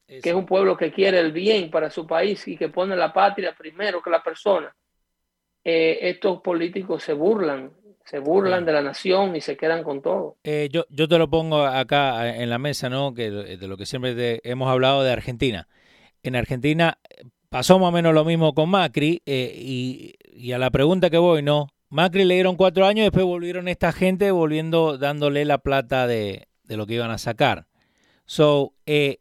[0.07, 3.13] que es un pueblo que quiere el bien para su país y que pone la
[3.13, 4.73] patria primero que la persona,
[5.63, 7.71] eh, estos políticos se burlan,
[8.05, 10.37] se burlan de la nación y se quedan con todo.
[10.43, 13.13] Eh, yo, yo te lo pongo acá en la mesa, ¿no?
[13.13, 15.67] Que de lo que siempre hemos hablado de Argentina.
[16.23, 16.99] En Argentina
[17.49, 21.17] pasó más o menos lo mismo con Macri eh, y y a la pregunta que
[21.17, 21.67] voy, no.
[21.89, 26.87] Macri le dieron cuatro años, después volvieron esta gente volviendo, dándole la plata de, lo
[26.87, 27.67] que iban a sacar.
[28.25, 29.19] So, eh,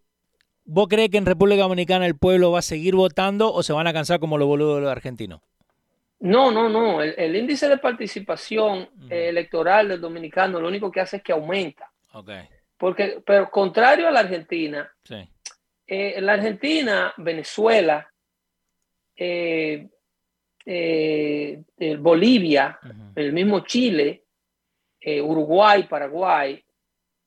[0.65, 3.87] ¿vos crees que en República Dominicana el pueblo va a seguir votando o se van
[3.87, 5.41] a cansar como los boludos de los argentinos?
[6.21, 7.03] No, no, no.
[7.03, 11.91] El, índice de participación electoral del dominicano lo único que hace es que aumenta.
[12.13, 12.49] Okay.
[12.77, 15.17] Porque, pero contrario a la Argentina, sí.
[15.87, 18.11] eh, la Argentina, Venezuela,
[19.17, 19.89] eh,
[20.65, 22.79] eh, Bolivia,
[23.15, 24.25] el mismo Chile,
[25.01, 26.63] eh, Uruguay, Paraguay,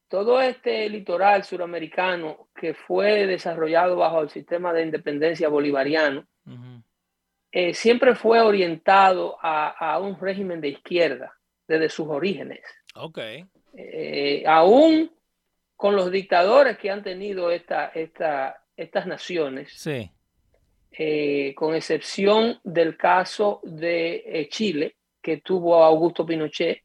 [0.07, 6.25] todo este litoral suramericano que fue desarrollado bajo el sistema de independencia bolivariano,
[7.53, 11.33] eh, siempre fue orientado a, un régimen de izquierda
[11.67, 12.61] desde sus orígenes.
[12.95, 13.19] Ok.
[14.45, 15.09] aún
[15.75, 20.09] con los dictadores que han tenido esta, esta, estas naciones, sí.
[20.95, 26.83] Eh, con excepción del caso de eh, Chile, que tuvo a Augusto Pinochet,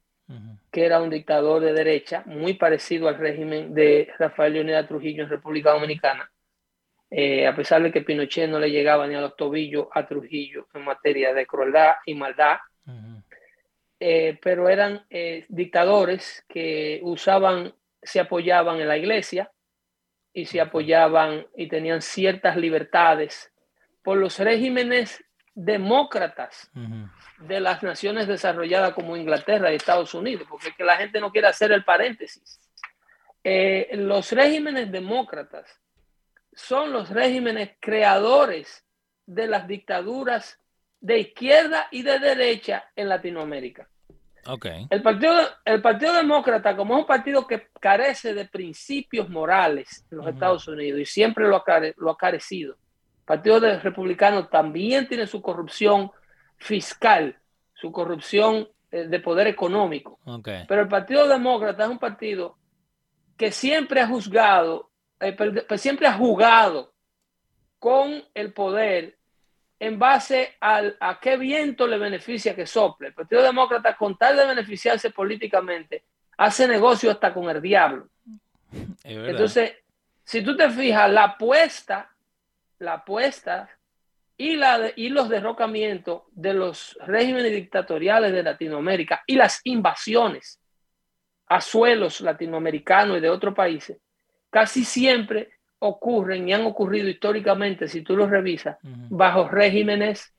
[0.71, 5.31] que era un dictador de derecha, muy parecido al régimen de Rafael Leonidas Trujillo en
[5.31, 6.31] República Dominicana,
[7.11, 10.69] eh, a pesar de que Pinochet no le llegaba ni a los tobillos a Trujillo
[10.75, 12.59] en materia de crueldad y maldad,
[13.99, 15.05] pero eran
[15.49, 19.51] dictadores que usaban, se apoyaban en la iglesia
[20.33, 23.53] y se apoyaban y tenían ciertas libertades
[24.03, 25.23] por los regímenes
[25.55, 26.71] demócratas
[27.41, 31.49] de las naciones desarrolladas como Inglaterra y Estados Unidos, porque que la gente no quiere
[31.49, 32.61] hacer el paréntesis.
[33.43, 35.81] Eh, los regímenes demócratas
[36.59, 38.85] son los regímenes creadores
[39.25, 40.59] de las dictaduras
[41.01, 43.89] de izquierda y de derecha en Latinoamérica.
[44.91, 50.19] El, partido, el Partido Demócrata, como es un partido que carece de principios morales en
[50.19, 55.27] los Estados Unidos y siempre lo ha, lo ha carecido, el Partido Republicano también tiene
[55.27, 56.11] su corrupción
[56.57, 57.39] fiscal,
[57.75, 60.19] su corrupción eh, de poder económico.
[60.67, 62.57] Pero el Partido Demócrata es un partido
[63.37, 64.88] que siempre ha juzgado,
[65.21, 66.95] eh, siempre ha jugado
[67.79, 69.17] con el poder
[69.81, 73.09] en base al, a qué viento le beneficia que sople.
[73.09, 76.05] El Partido Demócrata, con tal de beneficiarse políticamente,
[76.37, 78.09] hace negocio hasta con el diablo.
[79.05, 79.75] Entonces,
[80.25, 82.11] si tú te fijas, la apuesta,
[82.79, 83.69] la apuesta
[84.37, 90.61] y, la y los derrocamientos de los regímenes dictatoriales de Latinoamérica y las invasiones
[91.47, 93.99] a suelos latinoamericanos y de otros países,
[94.51, 100.35] casi siempre ocurren y han ocurrido históricamente, si tú lo revisas, bajo regímenes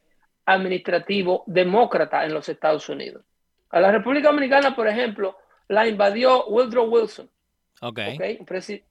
[0.46, 3.24] administrativos demócratas en los Estados Unidos.
[3.70, 7.30] A la República Dominicana, por ejemplo, la invadió Woodrow Wilson,
[7.82, 8.38] okay.
[8.40, 8.46] Un,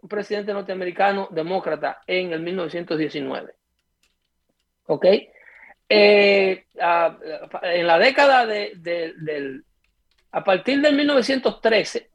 [0.09, 3.53] presidente norteamericano demócrata en el 1919.
[4.87, 5.07] ¿Ok?
[5.91, 6.65] Eh,
[7.63, 9.65] en la década de, del...
[10.31, 12.11] A partir del 1913,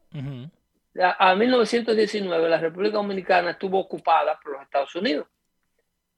[1.01, 5.27] a 1919 la República Dominicana estuvo ocupada por los Estados Unidos,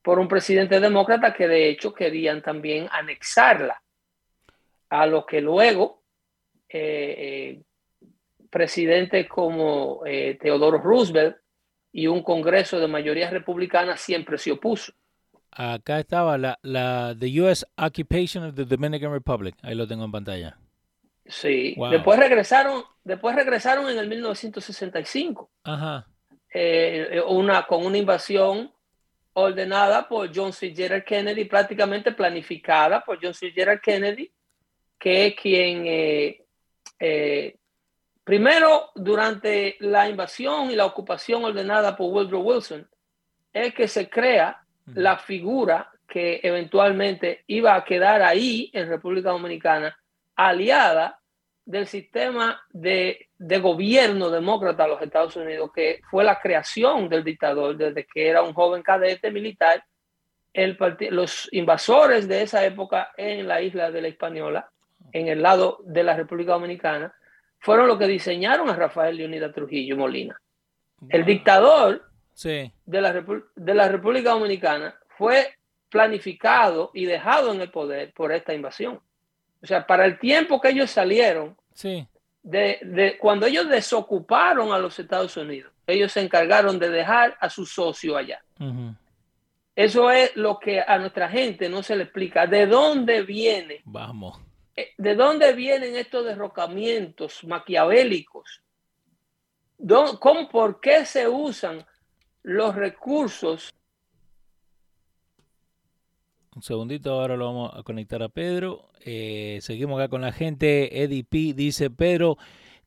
[0.01, 3.81] por un presidente demócrata que de hecho querían también anexarla
[4.89, 6.03] a lo que luego
[6.69, 7.63] eh, eh,
[8.49, 11.38] presidentes como eh, Teodoro Roosevelt
[11.91, 14.93] y un Congreso de mayoría republicana siempre se opuso.
[15.51, 17.65] Acá estaba la, la The U.S.
[17.77, 19.55] Occupation of the Dominican Republic.
[19.61, 20.57] Ahí lo tengo en pantalla.
[21.25, 25.49] Sí, después regresaron, después regresaron en el 1965.
[25.63, 26.07] Ajá.
[26.53, 28.71] Eh, una, con una invasión
[29.33, 30.73] ordenada por John C.
[30.73, 33.51] Gerald Kennedy, prácticamente planificada por John C.
[33.51, 34.31] Gerald Kennedy,
[34.97, 36.45] que es quien, eh,
[36.99, 37.57] eh,
[38.23, 42.88] primero, durante la invasión y la ocupación ordenada por Woodrow Wilson,
[43.51, 49.97] es que se crea la figura que eventualmente iba a quedar ahí en República Dominicana
[50.35, 51.19] aliada
[51.65, 53.29] del sistema de,
[53.61, 58.43] gobierno demócrata de los Estados Unidos, que fue la creación del dictador desde que era
[58.43, 59.83] un joven cadete militar.
[60.53, 60.77] El
[61.09, 64.69] los invasores de esa época en la isla de la Española,
[65.11, 67.13] en el lado de la República Dominicana,
[67.59, 70.39] fueron los que diseñaron a Rafael Leonidas Trujillo Molina.
[71.09, 72.09] El dictador
[72.43, 72.71] de,
[73.01, 75.55] la de la República Dominicana fue
[75.89, 79.01] planificado y dejado en el poder por esta invasión.
[79.61, 82.07] O sea, para el tiempo que ellos salieron, sí.
[82.43, 87.65] de, cuando ellos desocuparon a los Estados Unidos, ellos se encargaron de dejar a su
[87.65, 88.43] socio allá.
[89.75, 92.47] Eso es lo que a nuestra gente no se le explica.
[92.47, 93.81] ¿De dónde viene?
[93.83, 94.39] Vamos.
[94.75, 98.61] Eh, ¿De dónde vienen estos derrocamientos maquiavélicos?
[100.19, 101.85] ¿Cómo, ¿Por qué se usan
[102.43, 103.73] los recursos
[106.55, 108.89] un segundito, ahora lo vamos a conectar a Pedro.
[109.01, 111.03] Eh, seguimos acá con la gente.
[111.03, 111.53] Eddie P.
[111.53, 112.37] dice, Pedro,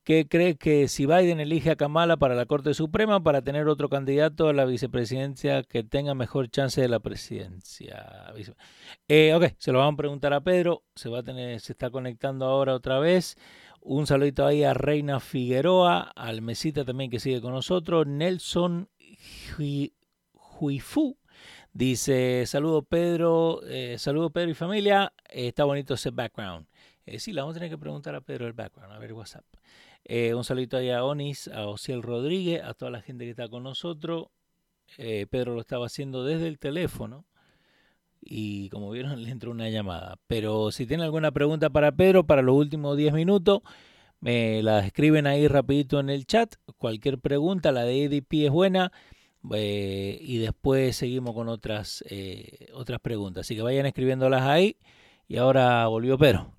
[0.04, 3.90] ¿qué crees que si Biden elige a Kamala para la Corte Suprema para tener otro
[3.90, 8.33] candidato a la vicepresidencia que tenga mejor chance de la presidencia?
[9.07, 10.85] Eh, ok, se lo vamos a preguntar a Pedro.
[10.94, 13.37] Se va a tener, se está conectando ahora otra vez.
[13.83, 18.88] Un saludito ahí a Reina Figueroa, al Mesita también que sigue con nosotros, Nelson
[20.59, 21.18] Huifu
[21.79, 26.67] Dice, saludo Pedro, eh, saludo Pedro y familia, eh, está bonito ese background.
[27.07, 29.45] Eh, sí, le vamos a tener que preguntar a Pedro el background, a ver WhatsApp.
[30.03, 33.49] Eh, un saludito ahí a Onis, a Ociel Rodríguez, a toda la gente que está
[33.49, 34.27] con nosotros.
[34.97, 37.27] Pedro lo estaba haciendo desde el teléfono
[38.21, 40.19] y como vieron le entró una llamada.
[40.27, 43.61] Pero si tienen alguna pregunta para Pedro para los últimos 10 minutos,
[44.19, 46.57] me la escriben ahí rapidito en el chat.
[46.77, 48.91] Cualquier pregunta, la de EDP es buena.
[49.55, 53.46] Eh, y después seguimos con otras, eh, otras preguntas.
[53.46, 54.77] Así que vayan escribiéndolas ahí.
[55.27, 56.53] Y ahora volvió Pedro.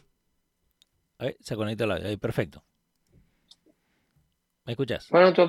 [1.40, 2.64] se conectó la ahí, perfecto.
[4.66, 5.08] ¿Me escuchas?
[5.10, 5.42] Bueno, tú,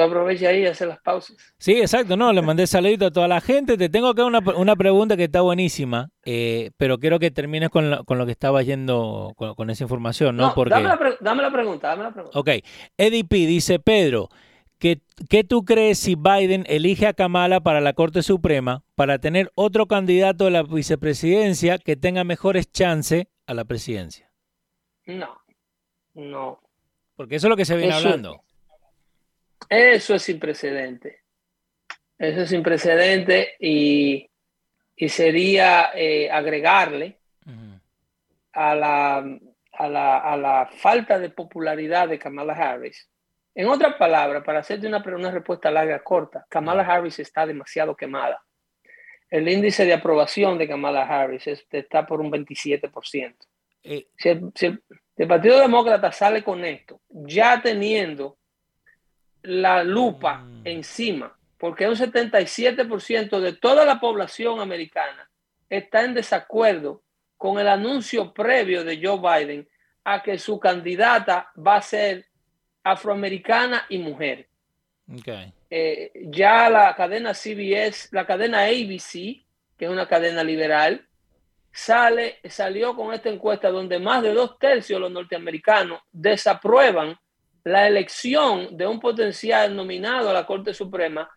[0.00, 1.36] aprovechas ahí y haces las pausas.
[1.58, 3.76] Sí, exacto, no, le mandé saludito a toda la gente.
[3.76, 7.90] Te tengo acá una, una pregunta que está buenísima, eh, pero quiero que termines con
[7.90, 10.54] lo, con lo que estaba yendo con, esa información, ¿no?
[10.54, 10.74] Porque...
[10.74, 12.38] dame, la dame la pregunta, dame la pregunta.
[12.38, 12.48] Ok,
[12.96, 13.36] Eddie P.
[13.38, 14.28] dice, Pedro,
[14.80, 19.86] ¿Qué, tú crees si Biden elige a Kamala para la Corte Suprema para tener otro
[19.86, 24.32] candidato a la vicepresidencia que tenga mejores chances a la presidencia?
[25.04, 25.38] No,
[26.14, 26.62] no.
[27.14, 28.42] Porque eso es lo que se viene hablando.
[29.68, 31.24] Eso es sin precedente.
[32.16, 34.30] Eso es sin precedente y,
[35.08, 37.18] sería eh, agregarle
[38.52, 39.18] a, la,
[39.72, 43.10] a la, a la falta de popularidad de Kamala Harris,
[43.54, 48.42] en otras palabras, para hacerte una, una respuesta larga, corta, Kamala Harris está demasiado quemada.
[49.28, 53.36] El índice de aprobación de Kamala Harris está por un 27%.
[53.82, 58.38] Eh, si, el, Partido Demócrata sale con esto, ya teniendo
[59.42, 60.62] la lupa mm.
[60.66, 65.30] encima, porque un 77% de toda la población americana
[65.68, 67.02] está en desacuerdo
[67.36, 69.68] con el anuncio previo de Joe Biden
[70.04, 72.29] a que su candidata va a ser
[72.82, 74.48] afroamericana y mujer.
[75.68, 79.44] Eh, ya la cadena CBS, la cadena ABC,
[79.76, 81.06] que es una cadena liberal,
[81.72, 87.16] sale, salió con esta encuesta donde más de dos tercios de los norteamericanos desaprueban
[87.64, 91.28] la elección de un potencial nominado a la Corte Suprema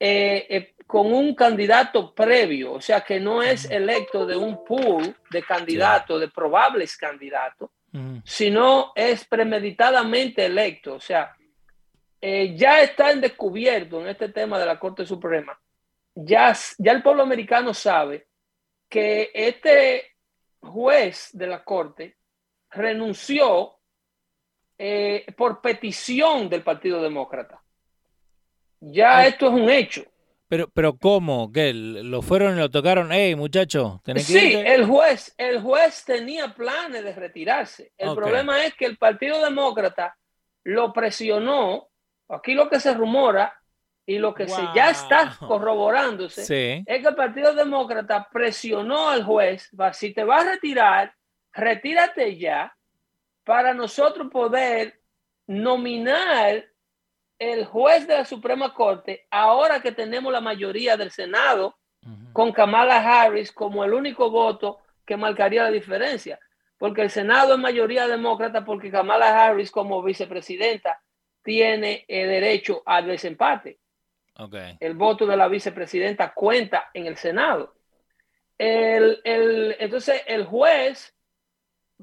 [0.00, 5.14] eh, eh, con un candidato previo, o sea que no es electo de un pool
[5.30, 7.70] de candidatos, de probables candidatos,
[8.24, 10.94] sino es premeditadamente electo.
[10.94, 11.34] O sea,
[12.20, 15.58] eh, ya está en descubierto en este tema de la Corte Suprema.
[16.14, 18.26] Ya, ya el pueblo americano sabe
[18.88, 20.16] que este
[20.60, 22.16] juez de la Corte
[22.70, 23.78] renunció
[24.76, 27.62] eh, por petición del Partido Demócrata.
[28.80, 30.04] Ya esto es un hecho.
[30.48, 31.52] Pero, pero ¿cómo?
[31.52, 31.72] ¿Qué?
[31.74, 33.12] ¿Lo fueron y lo tocaron?
[33.12, 37.92] Hey, muchacho, Sí, el juez, el juez tenía planes de retirarse.
[37.98, 40.16] El problema es que el Partido Demócrata
[40.64, 41.88] lo presionó.
[42.30, 43.54] Aquí lo que se rumora
[44.06, 46.40] y lo que se ya está corroborándose
[46.86, 51.14] es que el Partido Demócrata presionó al juez, va, si te vas a retirar,
[51.52, 52.74] retírate ya
[53.44, 55.02] para nosotros poder
[55.46, 56.64] nominar
[57.38, 61.76] el juez de la Suprema Corte, ahora que tenemos la mayoría del Senado,
[62.32, 66.38] con Kamala Harris como el único voto que marcaría la diferencia,
[66.78, 71.00] porque el Senado es mayoría demócrata, porque Kamala Harris como vicepresidenta
[71.42, 73.78] tiene el derecho al desempate.
[74.78, 77.74] El voto de la vicepresidenta cuenta en el Senado.
[78.56, 81.14] El, entonces, el juez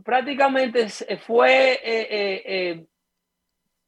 [0.03, 2.85] prácticamente fue eh, eh, eh,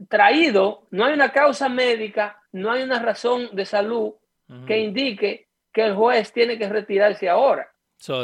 [0.09, 4.13] traído, no hay una causa médica, no hay una razón de salud
[4.65, 7.69] que indique que el juez tiene que retirarse ahora.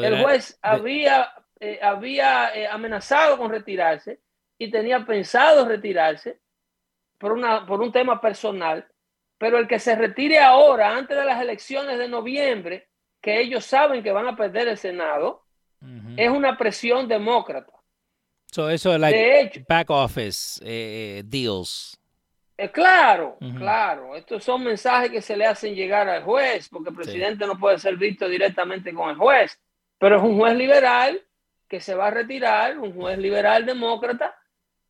[0.01, 4.19] el juez había, eh, había eh, amenazado con retirarse
[4.57, 6.39] y tenía pensado retirarse
[7.17, 8.87] por, una, por un tema personal,
[9.37, 12.87] pero el que se retire ahora, antes de las elecciones de noviembre,
[13.21, 15.43] que ellos saben que van a perder el Senado,
[16.15, 17.73] es una presión demócrata.
[18.53, 21.99] So, eso es like back office eh, deals.
[22.55, 24.15] Eh, claro, claro.
[24.15, 27.79] Estos son mensajes que se le hacen llegar al juez, porque el presidente no puede
[27.79, 29.59] ser visto directamente con el juez,
[29.97, 31.19] pero es un juez liberal
[31.67, 34.35] que se va a retirar, un juez liberal demócrata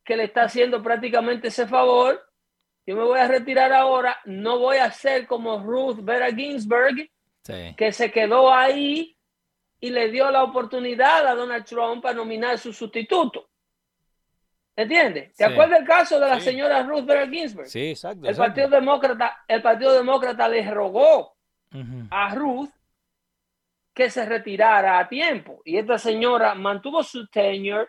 [0.04, 2.22] que le está haciendo prácticamente ese favor.
[2.86, 7.10] Yo me voy a retirar ahora, no voy a ser como Ruth Bader Ginsburg,
[7.78, 9.16] que se quedó ahí
[9.80, 13.48] y le dio la oportunidad a Donald Trump para nominar su sustituto.
[14.76, 15.34] ¿Entiendes?
[15.36, 17.68] ¿Te acuerdas el caso de la señora Ruth Bader Ginsburg?
[17.68, 18.26] Sí, exacto.
[18.28, 21.36] El Partido Demócrata, el Partido Demócrata le rogó
[22.10, 22.70] a Ruth
[23.92, 25.62] que se retirara a tiempo.
[25.64, 27.88] Y esta señora mantuvo su tenure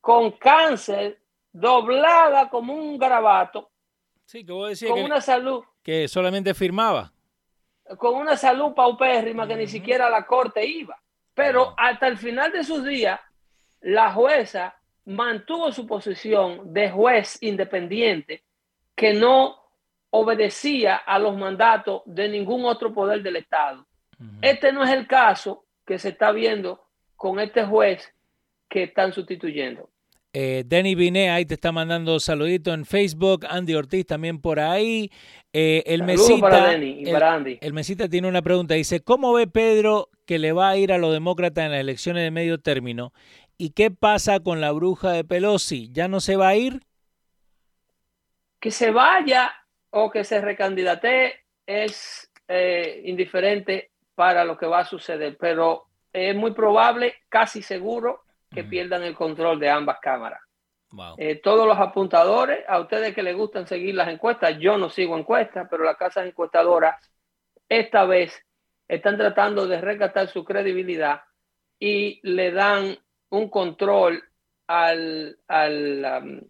[0.00, 1.20] con cáncer,
[1.52, 3.70] doblada como un garabato.
[4.24, 5.62] Sí, que vos decías con una salud.
[5.82, 7.12] Que solamente firmaba.
[7.96, 11.00] Con una salud paupérrima que ni siquiera la corte iba.
[11.32, 13.20] Pero hasta el final de sus días,
[13.80, 14.77] la jueza
[15.08, 18.42] mantuvo su posición de juez independiente
[18.94, 19.56] que no
[20.10, 23.86] obedecía a los mandatos de ningún otro poder del Estado.
[24.42, 26.84] Este no es el caso que se está viendo
[27.16, 28.12] con este juez
[28.68, 29.88] que están sustituyendo.
[30.34, 35.10] Eh, Denny Binet ahí te está mandando saluditos en Facebook, Andy Ortiz también por ahí.
[35.54, 40.68] Eh, el, mesita, el Mesita tiene una pregunta, dice, ¿cómo ve Pedro que le va
[40.68, 43.14] a ir a los demócratas en las elecciones de medio término
[43.60, 45.90] ¿Y qué pasa con la bruja de Pelosi?
[45.90, 46.80] ¿Ya no se va a ir?
[48.60, 49.52] Que se vaya
[49.90, 56.36] o que se recandidate es eh, indiferente para lo que va a suceder, pero es
[56.36, 60.40] muy probable, casi seguro, que pierdan el control de ambas cámaras.
[61.18, 65.18] Eh, todos los apuntadores, a ustedes que les gustan seguir las encuestas, yo no sigo
[65.18, 66.96] encuestas, pero las casas encuestadoras
[67.68, 68.40] esta vez
[68.86, 71.22] están tratando de rescatar su credibilidad
[71.78, 72.96] y le dan
[73.30, 74.22] un control
[74.66, 76.40] al, al, um,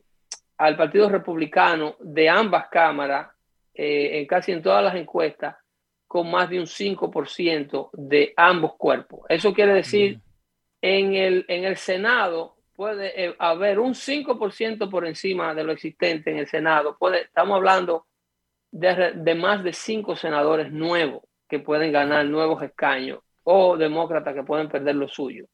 [0.58, 3.28] al Partido Republicano de ambas cámaras,
[3.74, 5.56] eh, en casi en todas las encuestas,
[6.06, 9.20] con más de un 5% de ambos cuerpos.
[9.28, 10.20] Eso quiere decir,
[10.80, 16.30] en, el, en el Senado puede eh, haber un 5% por encima de lo existente
[16.30, 16.96] en el Senado.
[16.98, 18.06] Puede, estamos hablando
[18.70, 24.42] de, de más de cinco senadores nuevos que pueden ganar nuevos escaños o demócratas que
[24.42, 25.46] pueden perder lo suyo.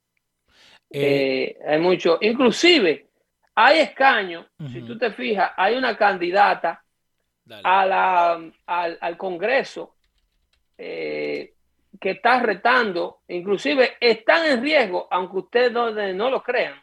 [0.96, 3.08] Eh, hay mucho, inclusive
[3.54, 6.84] hay escaños, si tú te fijas, hay una candidata
[7.62, 9.96] a la, al, Congreso
[10.78, 11.54] eh,
[12.00, 16.78] que está retando, inclusive están en riesgo, aunque ustedes no, lo crean,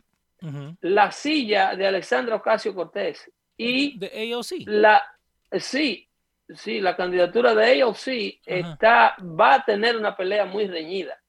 [0.81, 3.29] la silla de Alexandra Ocasio Cortés.
[3.57, 4.65] Y de AOC.
[4.65, 5.03] La,
[5.51, 6.07] sí,
[6.55, 11.21] sí, la candidatura de AOC está, va a tener una pelea muy reñida.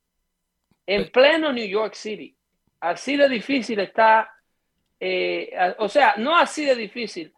[0.87, 2.35] En pleno New York City.
[2.83, 4.29] Así de difícil está,
[4.99, 7.33] eh, o sea, no así de difícil,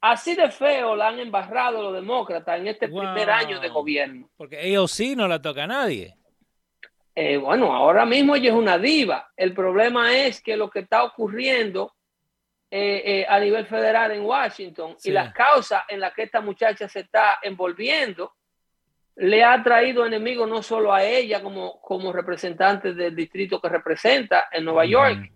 [0.00, 4.30] así de feo la han embarrado los demócratas en este primer año de gobierno.
[4.38, 6.16] Porque ellos sí no la toca a nadie.
[7.14, 9.30] Eh, bueno, ahora mismo ella es una diva.
[9.36, 11.94] El problema es que lo que está ocurriendo
[12.70, 17.00] eh, a nivel federal en Washington y las causas en las que esta muchacha se
[17.00, 18.32] está envolviendo
[19.16, 24.44] le ha traído enemigos no solo a ella como, como representante del distrito que representa
[24.52, 25.32] en Nueva York,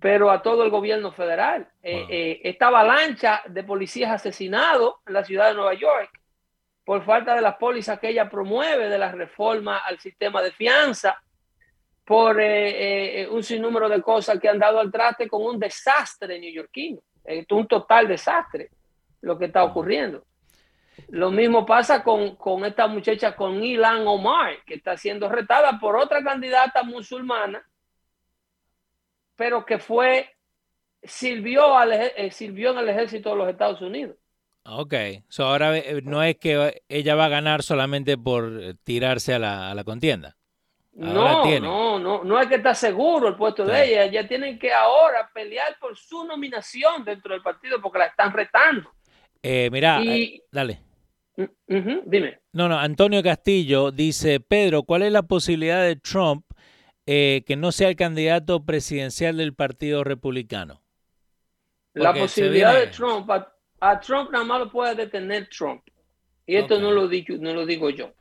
[0.00, 1.66] pero a todo el gobierno federal.
[1.82, 6.10] Eh, eh, esta avalancha de policías asesinados en la ciudad de Nueva York
[6.84, 11.20] por falta de las pólizas que ella promueve, de la reforma al sistema de fianza,
[12.04, 17.00] por eh, un sinnúmero de cosas que han dado al traste con un desastre neoyorquino.
[17.24, 18.68] Es un total desastre
[19.22, 20.24] lo que está ocurriendo.
[21.08, 26.22] Lo mismo pasa con, esta muchacha, con Ilan Omar, que está siendo retada por otra
[26.22, 27.66] candidata musulmana,
[29.36, 30.30] pero que fue,
[31.02, 34.16] sirvió, al, eh, sirvió en el ejército de los Estados Unidos.
[34.66, 34.94] Ok,
[35.38, 40.36] ahora eh, no es que ella va a ganar solamente por tirarse a la, contienda.
[40.94, 44.04] no, no, no, no es que está seguro el puesto de ella.
[44.04, 48.93] Ella tiene que ahora pelear por su nominación dentro del partido porque la están retando.
[49.46, 50.00] Eh, mira,
[50.50, 50.80] dale.
[51.66, 52.38] Dime.
[52.54, 56.46] No, no, Antonio Castillo dice, Pedro, ¿cuál es la posibilidad de Trump
[57.04, 60.80] eh, que no sea el candidato presidencial del Partido Republicano?
[61.92, 65.82] la posibilidad de Trump, a, Trump nada más lo puede detener Trump.
[66.46, 68.12] Y esto no, lo digo, no lo digo yo.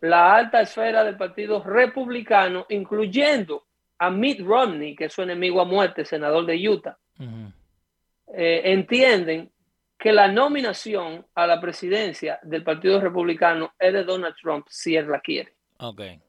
[0.00, 3.64] La alta esfera del Partido Republicano, incluyendo
[3.98, 6.98] a Mitt Romney, que es su enemigo a muerte, senador de Utah,
[8.34, 9.50] eh, entienden
[9.98, 15.10] que la nominación a la presidencia del Partido Republicano es de Donald Trump si él
[15.10, 15.54] la quiere.
[15.78, 16.20] Okay.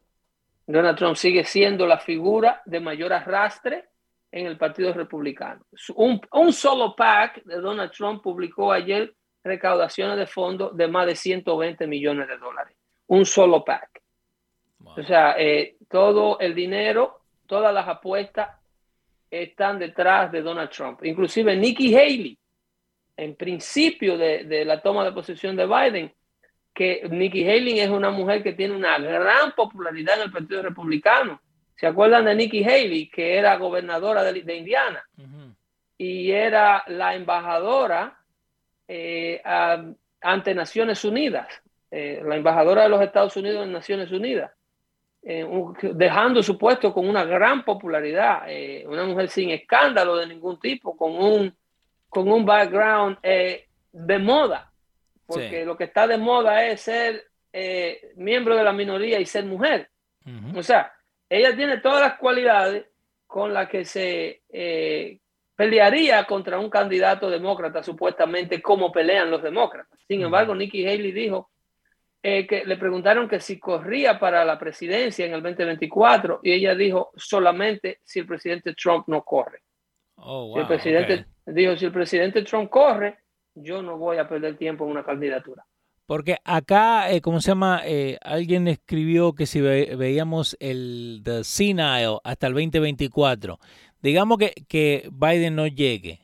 [0.65, 3.89] Donald Trump sigue siendo la figura de mayor arrastre
[4.31, 5.65] en el Partido Republicano.
[5.95, 9.13] Un, solo PAC de Donald Trump publicó ayer
[9.43, 12.75] recaudaciones de fondos de más de 120 millones de dólares.
[13.07, 14.01] Un solo PAC.
[14.83, 18.49] O sea, eh, todo el dinero, todas las apuestas
[19.29, 21.03] están detrás de Donald Trump.
[21.03, 22.38] Inclusive Nikki Haley,
[23.19, 26.13] en principio de, la toma de posesión de Biden,
[26.73, 31.41] que Nikki Haley es una mujer que tiene una gran popularidad en el Partido Republicano.
[31.75, 35.03] ¿Se acuerdan de Nikki Haley, que era gobernadora de, Indiana?
[35.97, 38.17] Y era la embajadora
[38.87, 39.41] eh,
[40.21, 41.47] ante Naciones Unidas,
[41.91, 44.51] eh, la embajadora de los Estados Unidos en Naciones Unidas,
[45.23, 45.45] eh,
[45.93, 48.43] dejando su puesto con una gran popularidad,
[48.85, 51.53] una mujer sin escándalo de ningún tipo, con un
[52.09, 54.71] con un background eh, de moda,
[55.25, 59.45] porque lo que está de moda es ser eh, miembro de la minoría y ser
[59.45, 59.89] mujer.
[60.55, 60.93] O sea,
[61.27, 62.85] ella tiene todas las cualidades
[63.25, 65.19] con las que se eh,
[65.55, 69.99] pelearía contra un candidato demócrata, supuestamente como pelean los demócratas.
[70.07, 71.49] Sin embargo, Nikki Haley dijo
[72.21, 77.11] que le preguntaron que si corría para la presidencia en el 2024 y ella dijo
[77.15, 79.63] solamente si el presidente Trump no corre.
[80.21, 83.17] Oh, si el presidente dijo, si el presidente Trump corre,
[83.55, 85.65] yo no voy a perder tiempo en una candidatura.
[86.05, 87.81] Porque acá, eh, ¿cómo se llama?
[87.85, 93.59] Eh, alguien escribió que si veíamos el the senile hasta el 2024,
[94.01, 96.21] digamos que, que Biden no llegue.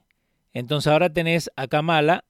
[0.53, 2.25] Entonces ahora tenés a Kamala,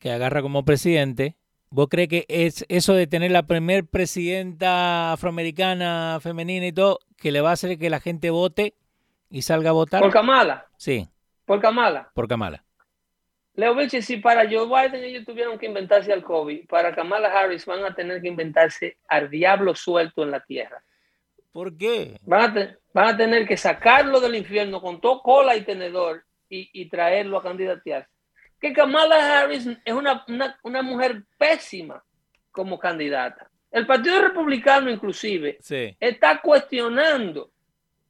[0.00, 1.36] que agarra como presidente.
[1.70, 7.32] ¿Vos crees que es eso de tener la primer presidenta afroamericana femenina y todo, que
[7.32, 8.74] le va a hacer que la gente vote
[9.30, 10.00] y salga a votar?
[10.00, 10.66] Por Kamala.
[10.76, 11.08] Sí.
[11.44, 12.10] Por Kamala.
[12.14, 12.64] Por Kamala.
[13.54, 17.64] Leo Vilche, si para Joe Biden ellos tuvieron que inventarse al COVID, para Kamala Harris
[17.64, 20.82] van a tener que inventarse al diablo suelto en la tierra.
[21.52, 22.18] ¿Por qué?
[22.22, 26.88] Van a, van a tener que sacarlo del infierno con todo cola y tenedor y,
[26.90, 28.10] traerlo a candidatearse.
[28.60, 30.24] Que Kamala Harris es una,
[30.62, 32.04] una, mujer pésima
[32.50, 33.50] como candidata.
[33.70, 35.58] El Partido Republicano inclusive
[35.98, 37.50] está cuestionando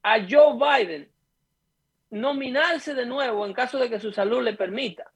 [0.09, 1.09] a Joe Biden
[2.11, 5.11] nominarse de nuevo en caso de que su salud le permita.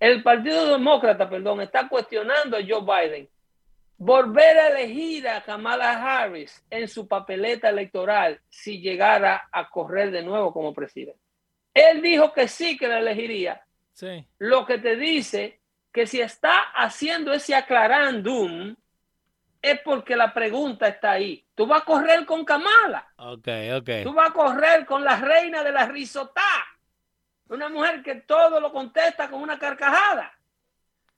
[0.00, 3.28] El Partido Demócrata, perdón, está cuestionando a Joe Biden
[3.98, 10.22] volver a elegir a Kamala Harris en su papeleta electoral si llegara a correr de
[10.22, 11.20] nuevo como presidente.
[11.72, 13.62] Él dijo que sí, que la elegiría.
[13.92, 14.26] Sí.
[14.38, 15.60] Lo que te dice
[15.92, 18.74] que si está haciendo ese aclarándum
[19.62, 21.44] es porque la pregunta está ahí.
[21.54, 23.12] Tú vas a correr con Kamala.
[23.16, 23.90] Ok, ok.
[24.02, 26.40] Tú vas a correr con la reina de la risotá.
[27.48, 30.32] Una mujer que todo lo contesta con una carcajada.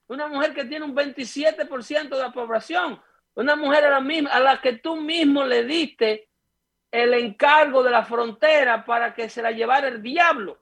[0.08, 3.00] Una mujer que tiene un 27% de la población.
[3.34, 6.28] Una mujer a la, misma, a la que tú mismo le diste
[6.90, 10.58] el encargo de la frontera para que se la llevara el diablo.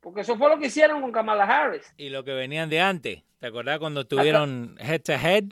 [0.00, 1.92] Porque eso fue lo que hicieron con Kamala Harris.
[1.96, 3.22] Y lo que venían de antes.
[3.38, 5.44] ¿Te acordás cuando tuvieron head to head?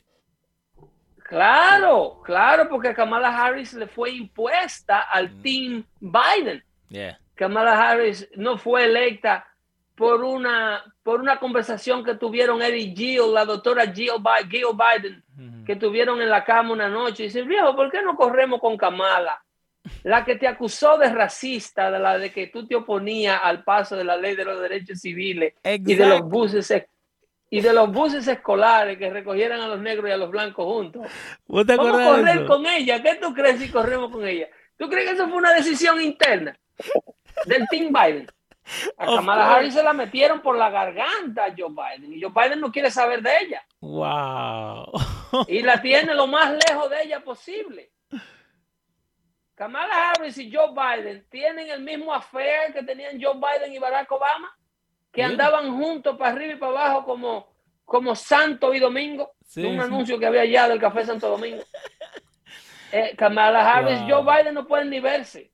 [1.27, 5.43] Claro, claro, porque Kamala Harris le fue impuesta al mm.
[5.43, 6.63] team Biden.
[7.35, 9.45] Kamala Harris no fue electa
[9.97, 16.23] por una, por una conversación que tuvieron Eddie Gill, la doctora Jill, Biden, que tuvieron
[16.23, 17.25] en la cama una noche.
[17.25, 19.43] Y dice, viejo, ¿por qué no corremos con Kamala?
[20.05, 23.97] La que te acusó de racista, de la de que tú te oponías al paso
[23.97, 26.67] de la ley de los derechos civiles y de los buses
[27.49, 31.07] y de los buses escolares que recogieran a los negros y a los blancos juntos.
[31.47, 33.03] Vamos a correr con ella.
[33.03, 34.49] ¿Qué tú crees si corremos con ella?
[34.77, 36.59] ¿Tú crees que eso fue una decisión interna
[37.47, 38.27] del Team Biden?
[38.99, 42.61] A Kamala Harris se la metieron por la garganta a Joe Biden y Joe Biden
[42.61, 43.65] no quiere saber de ella.
[43.81, 44.91] Wow.
[45.47, 47.93] Y la tiene lo más lejos de ella posible.
[49.55, 54.11] Kamala Harris y Joe Biden tienen el mismo affair que tenían Joe Biden y Barack
[54.11, 54.56] Obama,
[55.17, 57.49] que andaban juntos para arriba y para abajo como,
[57.85, 59.33] como Santo y Domingo.
[59.57, 61.65] un anuncio que había allá del Café Santo Domingo.
[62.93, 65.51] Eh, Kamala Harris y Joe Biden no pueden ni verse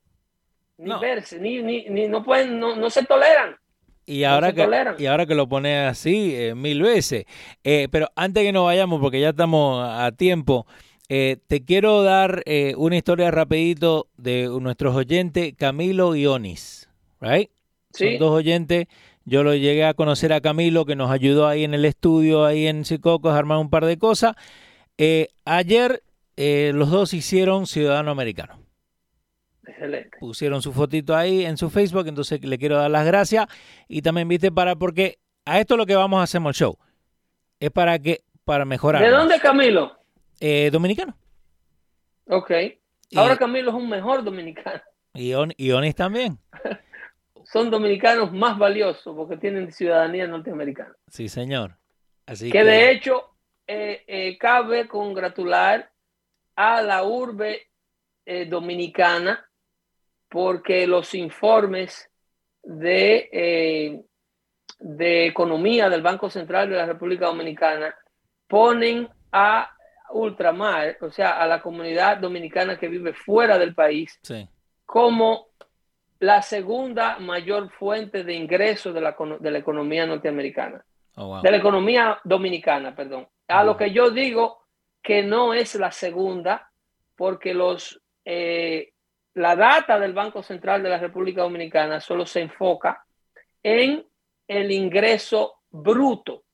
[0.82, 3.56] ni verse, ni, ni, no pueden, no, se toleran.
[4.04, 4.66] Y ahora, que,
[4.98, 7.24] y ahora que lo pone así eh, mil veces.
[7.62, 10.66] Eh, pero antes que nos vayamos, porque ya estamos a tiempo,
[11.08, 12.42] eh, te quiero dar
[12.76, 16.88] una historia rapidito de nuestros oyentes, Camilo y Onis.
[17.20, 17.50] Right?
[17.92, 18.86] Son dos oyentes.
[19.24, 22.66] Yo lo llegué a conocer a Camilo, que nos ayudó ahí en el estudio, ahí
[22.66, 24.34] en Sicocos, a armar un par de cosas.
[25.44, 26.02] ayer
[26.36, 28.58] los dos hicieron ciudadano americano.
[29.66, 30.18] Excelente.
[30.18, 33.46] Pusieron su fotito ahí en su Facebook, entonces le quiero dar las gracias
[33.88, 36.76] y también viste para porque a esto es lo que vamos a hacer el show.
[37.60, 39.02] Es para que para mejorar.
[39.02, 39.96] ¿De dónde Camilo?
[40.40, 41.16] Eh, dominicano.
[42.26, 42.50] Ok.
[43.14, 44.80] Ahora Camilo es un mejor dominicano.
[45.14, 46.38] Y, Onis también.
[47.53, 50.94] Son dominicanos más valiosos porque tienen ciudadanía norteamericana.
[51.09, 51.76] Sí, señor.
[52.24, 53.36] Así que, de hecho
[53.66, 55.90] eh, eh, cabe congratular
[56.57, 57.68] a la urbe
[58.48, 59.44] dominicana
[60.28, 62.09] porque los informes
[62.62, 64.03] de, eh,
[64.78, 67.94] de economía del Banco Central de la República Dominicana
[68.46, 69.70] ponen a
[70.11, 74.18] ultramar, o sea, a la comunidad dominicana que vive fuera del país,
[74.84, 75.48] como
[76.22, 80.84] la segunda mayor fuente de ingresos de la, de la economía norteamericana.
[81.16, 83.26] Oh, de la economía dominicana, perdón.
[83.48, 84.62] A lo que yo digo
[85.02, 86.70] que no es la segunda,
[87.16, 88.92] porque los eh,
[89.34, 93.04] la data del Banco Central de la República Dominicana solo se enfoca
[93.60, 94.06] en
[94.46, 96.44] el ingreso bruto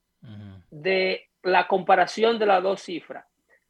[0.71, 3.27] de la comparación de las dos cifras.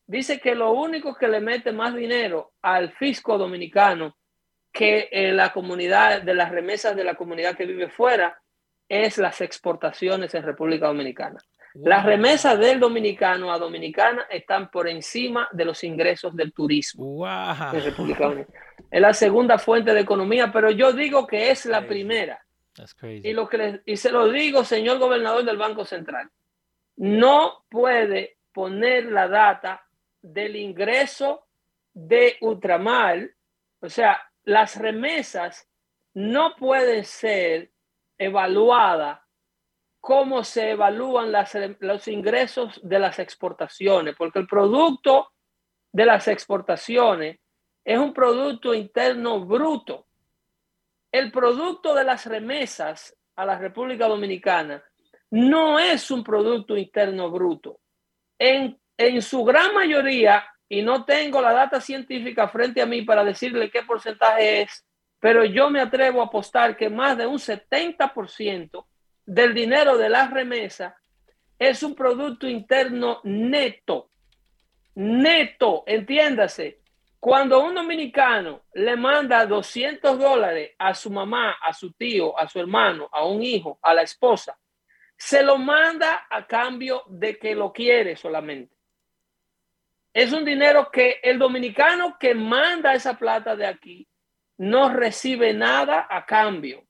[0.07, 4.17] Dice que lo único que le mete más dinero al fisco dominicano
[4.73, 8.41] que la comunidad de las remesas de la comunidad que vive fuera
[8.89, 11.39] es las exportaciones en República Dominicana.
[11.75, 17.85] Las remesas del dominicano a dominicana están por encima de los ingresos del turismo en
[17.85, 18.61] República Dominicana.
[18.91, 22.43] Es la segunda fuente de economía, pero yo digo que es la primera.
[23.03, 26.31] Y, lo que y se lo digo, señor gobernador del Banco Central,
[26.97, 29.85] no puede poner la data
[30.23, 31.47] del ingreso
[31.93, 33.31] de ultramar,
[33.81, 35.69] o sea, las remesas
[36.15, 37.71] no pueden ser
[38.17, 39.21] evaluadas
[40.01, 41.31] como se evalúan
[41.81, 45.33] los ingresos de las exportaciones, porque el producto
[45.93, 47.39] de las exportaciones
[47.85, 50.07] es un producto interno bruto.
[51.13, 54.83] El producto de las remesas a la República Dominicana
[55.31, 57.81] no es un producto interno bruto.
[58.39, 63.25] En, en su gran mayoría, y no tengo la data científica frente a mí para
[63.25, 64.85] decirle qué porcentaje es,
[65.19, 68.85] pero yo me atrevo a apostar que más de un 70%
[69.25, 70.97] del dinero de la remesa
[71.59, 74.11] es un producto interno neto.
[74.95, 76.81] Neto, entiéndase
[77.21, 82.61] Cuando un dominicano le manda 200 dólares a su mamá, a su tío, a su
[82.61, 84.57] hermano, a un hijo, a la esposa,
[85.17, 88.78] se lo manda a cambio de que lo quiere solamente.
[90.19, 94.09] Es un dinero que el dominicano que manda esa plata de aquí
[94.57, 96.83] no recibe nada a cambio.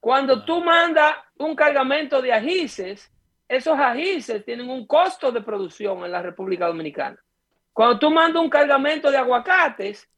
[0.00, 3.12] Cuando tú mandas un cargamento de ajíces,
[3.46, 7.18] esos ajíces tienen un costo de producción en la República Dominicana.
[7.74, 10.08] Cuando tú mandas un cargamento de aguacates,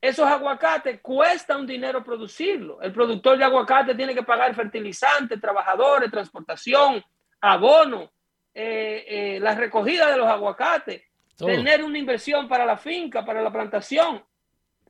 [0.00, 2.80] esos aguacates cuesta un dinero producirlo.
[2.80, 7.04] El productor de aguacate tiene que pagar fertilizantes, trabajadores, transportación,
[7.42, 8.10] abono,
[8.54, 11.02] eh, eh, la recogida de los aguacates,
[11.36, 14.24] tener una inversión para la finca, para la plantación.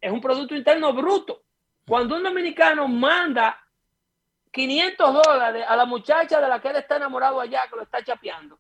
[0.01, 1.43] Es un producto interno bruto.
[1.87, 3.61] Cuando un dominicano manda
[4.51, 8.03] 500 dólares a la muchacha de la que él está enamorado allá, que lo está
[8.03, 8.59] chapeando,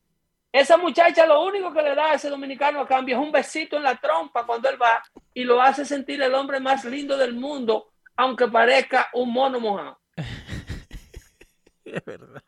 [0.52, 3.76] esa muchacha lo único que le da a ese dominicano a cambio es un besito
[3.76, 5.02] en la trompa cuando él va
[5.34, 10.00] y lo hace sentir el hombre más lindo del mundo, aunque parezca un mono mojado.
[11.84, 12.42] es verdad.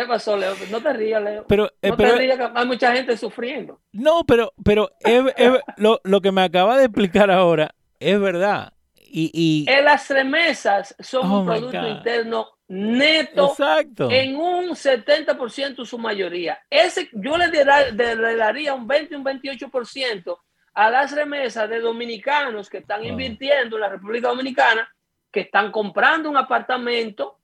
[0.00, 0.54] ¿Qué pasó, Leo?
[0.70, 1.44] No te rías, Leo.
[1.46, 3.82] Pero, eh, no te rías, hay mucha gente sufriendo.
[3.92, 4.90] No, pero, pero
[5.76, 8.72] lo, lo, que me acaba de explicar ahora es verdad.
[8.96, 9.82] Y, y...
[9.82, 13.54] las remesas son oh un producto interno neto
[14.08, 16.58] en un 70% su mayoría.
[16.70, 20.38] Ese, yo le, daría un 20, un 28%
[20.72, 24.90] a las remesas de dominicanos que están invirtiendo en la República Dominicana,
[25.30, 27.39] que están comprando un apartamento,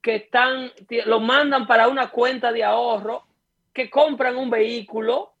[0.00, 0.72] que están,
[1.06, 3.26] lo mandan para una cuenta de ahorro,
[3.72, 5.34] que compran un vehículo,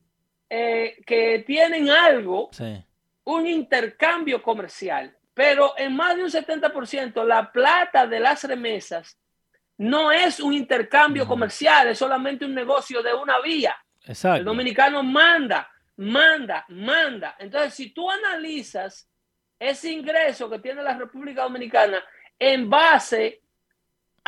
[0.48, 2.50] eh, que tienen algo,
[3.24, 5.16] un intercambio comercial.
[5.32, 9.18] Pero en más de un 70%, la plata de las remesas
[9.78, 13.74] no es un intercambio comercial, es solamente un negocio de una vía.
[14.04, 14.38] Exacto.
[14.38, 17.36] El dominicano manda, manda, manda.
[17.38, 19.08] Entonces, si tú analizas
[19.58, 22.02] ese ingreso que tiene la República Dominicana
[22.38, 23.42] en base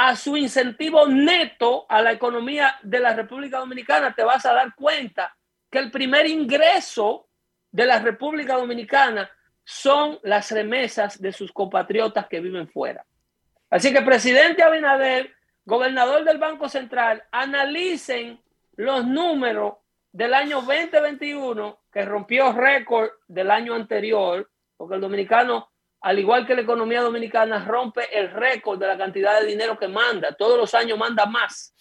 [0.05, 4.74] a su incentivo neto a la economía de la República Dominicana, te vas a dar
[4.74, 5.32] cuenta
[5.70, 7.28] que el primer ingreso
[7.70, 9.30] de la República Dominicana
[9.62, 13.07] son las remesas de sus compatriotas que viven fuera.
[13.70, 18.42] Así que, presidente Abinader, gobernador del Banco Central, analicen
[18.74, 19.74] los números
[20.11, 25.70] del año 2021 que rompió récord del año anterior, porque el dominicano,
[26.03, 29.86] al igual que la economía dominicana, rompe el récord de la cantidad de dinero que
[29.86, 30.32] manda.
[30.32, 31.74] Todos los años manda más.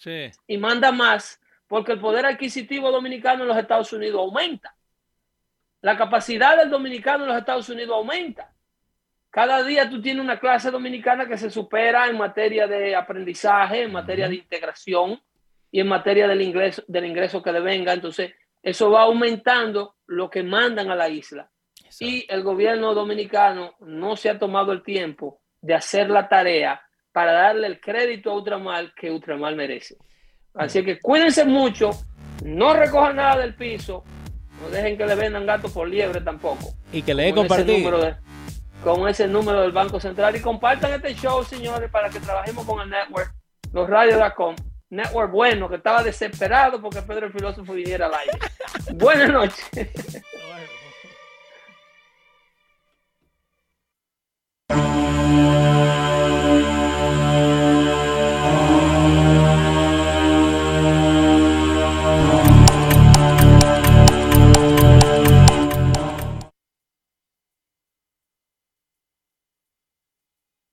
[0.46, 4.76] Y manda más porque el poder adquisitivo dominicano en los Estados Unidos aumenta.
[5.80, 8.52] La capacidad del dominicano en los Estados Unidos aumenta.
[9.30, 13.92] Cada día tú tienes una clase dominicana que se supera en materia de aprendizaje, en
[13.92, 15.20] materia de integración
[15.70, 17.92] y en materia del ingreso, del ingreso que le venga.
[17.92, 21.50] Entonces, eso va aumentando lo que mandan a la isla.
[22.00, 26.80] Y el gobierno dominicano no se ha tomado el tiempo de hacer la tarea
[27.12, 29.96] para darle el crédito a Ultramar que Ultramar merece.
[30.54, 31.90] Así que cuídense mucho,
[32.44, 34.04] no recojan nada del piso,
[34.60, 36.74] no dejen que le vendan gato por liebre tampoco.
[36.92, 37.88] Y que le dé compartir
[38.82, 40.36] con ese número del Banco Central.
[40.36, 43.32] Y compartan este show, señores, para que trabajemos con el network,
[43.72, 44.56] los radios.com.
[44.90, 48.38] Network bueno, que estaba desesperado porque Pedro el filósofo viniera al aire.
[48.94, 49.70] Buenas noches.
[54.74, 56.01] Música